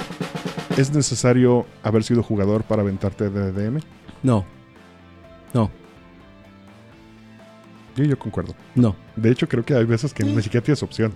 [0.76, 3.80] ¿Es necesario haber sido jugador para aventarte de DDM?
[4.24, 4.46] No.
[5.54, 5.70] No.
[7.96, 8.56] Yo, yo concuerdo.
[8.76, 8.96] No.
[9.16, 11.14] De hecho, creo que hay veces que ni siquiera tienes opción.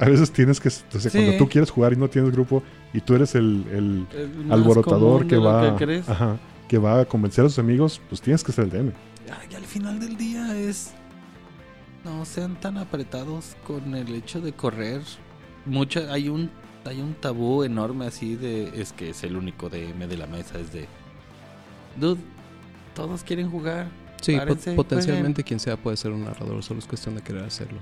[0.00, 0.68] A veces tienes que...
[0.68, 1.18] O sea, Sí.
[1.18, 4.06] cuando tú quieres jugar y no tienes grupo y tú eres el,
[4.50, 5.76] alborotador que va...
[5.76, 6.08] que crees.
[6.08, 6.38] ajá,
[6.68, 8.92] que va a convencer a sus amigos, pues tienes que ser el DM.
[9.30, 10.92] Ay, al final del día es.
[12.04, 15.02] No sean tan apretados con el hecho de correr.
[15.66, 16.50] Mucha, hay un
[16.86, 20.58] hay un tabú enorme así de es que es el único DM de la mesa
[20.58, 20.88] es de
[22.00, 22.22] dude
[22.94, 23.86] todos quieren jugar
[24.20, 24.38] Sí,
[24.76, 27.78] potencialmente quien sea puede ser un narrador, solo es cuestión de querer hacerlo.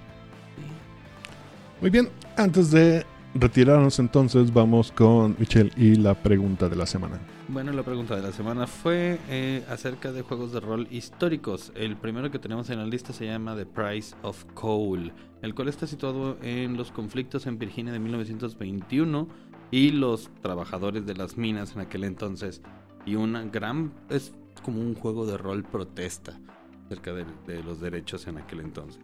[1.80, 7.20] Muy bien, antes de retirarnos entonces, vamos con Michelle y la pregunta de la semana.
[7.46, 11.70] Bueno, la pregunta de la semana fue eh, acerca de juegos de rol históricos.
[11.76, 15.68] El primero que tenemos en la lista se llama The Price of Coal, el cual
[15.68, 19.28] está situado en los conflictos en Virginia de 1921
[19.70, 22.60] y los trabajadores de las minas en aquel entonces.
[23.06, 23.92] Y una gran...
[24.10, 26.40] es como un juego de rol protesta
[26.86, 29.00] acerca de, de los derechos en aquel entonces.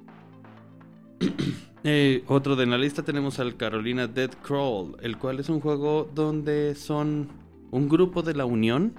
[1.86, 6.10] Eh, otro de la lista tenemos al Carolina Dead Crawl, el cual es un juego
[6.14, 7.28] donde son
[7.72, 8.94] un grupo de la Unión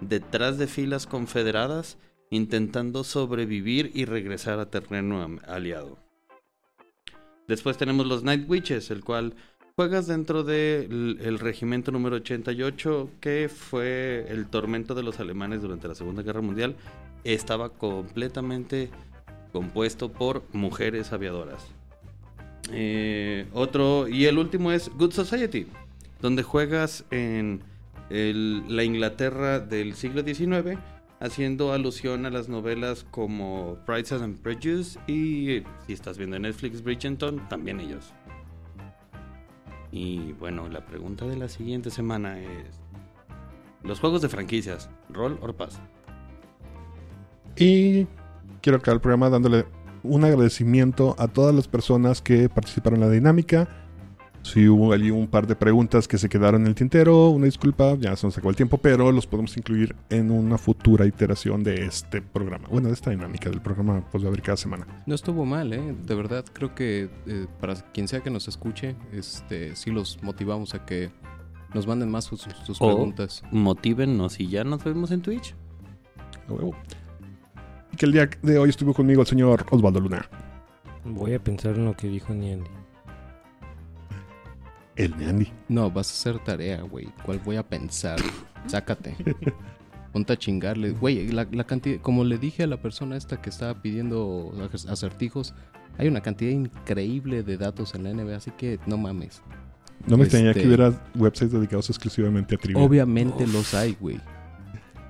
[0.00, 1.98] detrás de filas confederadas
[2.30, 5.98] intentando sobrevivir y regresar a terreno aliado.
[7.48, 9.34] Después tenemos los Night Witches, el cual
[9.74, 15.88] juegas dentro del el regimiento número 88, que fue el tormento de los alemanes durante
[15.88, 16.76] la Segunda Guerra Mundial.
[17.24, 18.90] Estaba completamente
[19.52, 21.66] compuesto por mujeres aviadoras.
[22.70, 25.66] Eh, otro, y el último es Good Society,
[26.20, 27.62] donde juegas en
[28.10, 30.78] la Inglaterra del siglo XIX,
[31.20, 36.82] haciendo alusión a las novelas como Pride and Prejudice y si estás viendo en Netflix
[36.82, 38.12] Bridgerton, también ellos.
[39.90, 42.80] Y bueno, la pregunta de la siguiente semana es:
[43.82, 45.80] ¿Los juegos de franquicias, rol o paz?
[47.56, 48.06] Y
[48.62, 49.66] quiero acabar el programa dándole
[50.02, 53.68] un agradecimiento a todas las personas que participaron en la dinámica.
[54.42, 57.96] Si hubo allí un par de preguntas que se quedaron en el tintero, una disculpa,
[57.96, 61.84] ya se nos acabó el tiempo, pero los podemos incluir en una futura iteración de
[61.84, 62.66] este programa.
[62.70, 64.86] Bueno, de esta dinámica del programa, pues va a haber cada semana.
[65.06, 65.94] No estuvo mal, ¿eh?
[66.06, 70.72] De verdad, creo que eh, para quien sea que nos escuche, este, sí los motivamos
[70.74, 71.10] a que
[71.74, 73.42] nos manden más sus, sus O- preguntas.
[73.50, 75.54] Motívennos y ya nos vemos en Twitch.
[76.48, 76.74] A huevo.
[77.92, 80.28] Y que el día de hoy estuvo conmigo el señor Osvaldo Luna.
[81.04, 82.68] Voy a pensar en lo que dijo Niandy.
[84.96, 85.52] El Neandy.
[85.68, 87.06] No, vas a hacer tarea, güey.
[87.24, 88.18] ¿Cuál voy a pensar?
[88.66, 89.14] Sácate.
[90.12, 90.90] Ponte a chingarle.
[90.90, 92.00] Güey, la, la cantidad...
[92.00, 95.54] Como le dije a la persona esta que estaba pidiendo ac- acertijos,
[95.98, 99.42] Hay una cantidad increíble de datos en la NBA, así que no mames.
[100.06, 102.82] No me extrañaría Este- que hubiera websites dedicados exclusivamente a trivia.
[102.82, 104.20] Obviamente los hay, güey.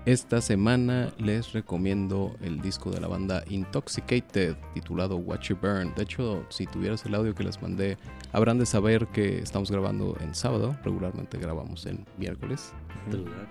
[0.08, 5.92] Esta semana les recomiendo el disco de la banda Intoxicated titulado Watch You Burn.
[5.96, 7.98] De hecho, si tuvieras el audio que les mandé,
[8.32, 10.74] habrán de saber que estamos grabando en sábado.
[10.82, 12.72] Regularmente grabamos en miércoles.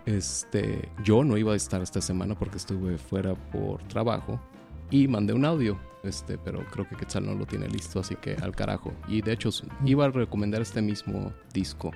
[0.08, 4.41] Este, yo no iba a estar esta semana porque estuve fuera por trabajo
[4.89, 5.80] y mandé un audio.
[6.01, 8.95] Este, pero creo que Quetzal no lo tiene listo, así que al carajo.
[9.08, 9.51] Y de hecho,
[9.86, 11.91] iba a recomendar este mismo disco.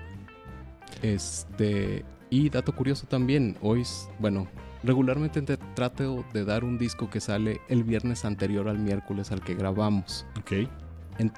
[1.01, 3.83] Este, y dato curioso también, hoy,
[4.17, 4.47] bueno,
[4.83, 9.41] regularmente te trato de dar un disco que sale el viernes anterior al miércoles al
[9.43, 10.25] que grabamos.
[10.39, 10.67] Ok.
[11.19, 11.31] En-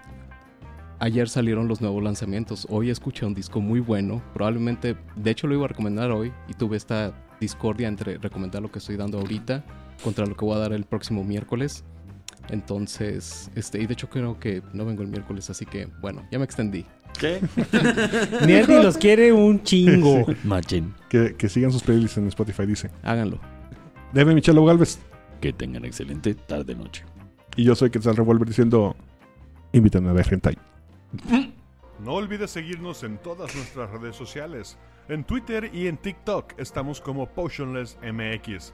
[1.00, 5.56] ayer salieron los nuevos lanzamientos, hoy escuché un disco muy bueno, probablemente, de hecho lo
[5.56, 9.66] iba a recomendar hoy y tuve esta discordia entre recomendar lo que estoy dando ahorita
[10.04, 11.84] contra lo que voy a dar el próximo miércoles.
[12.50, 16.40] Entonces, este, y de hecho creo que no vengo el miércoles, así que bueno, ya
[16.40, 16.86] me extendí.
[17.20, 17.42] ¿Qué?
[18.46, 20.26] Nerdy los quiere un chingo.
[20.44, 20.94] Machín.
[21.10, 22.90] Que, que sigan sus playlists en Spotify, dice.
[23.04, 23.40] Háganlo.
[24.12, 25.00] Debe Michelo Galvez.
[25.40, 27.04] Que tengan excelente tarde-noche.
[27.56, 28.96] Y yo soy Quetzal Revolver diciendo:
[29.74, 30.58] Invítame a ver Hentai.
[32.04, 34.78] No olvides seguirnos en todas nuestras redes sociales.
[35.10, 38.74] En Twitter y en TikTok estamos como Potionless MX.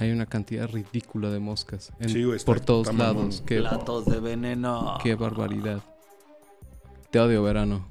[0.00, 3.42] Hay una cantidad ridícula de moscas en- Sí, güey, está- por todos lados.
[3.46, 4.98] Qué, Platos de veneno.
[5.02, 5.80] qué barbaridad.
[7.10, 7.86] Te odio, verano.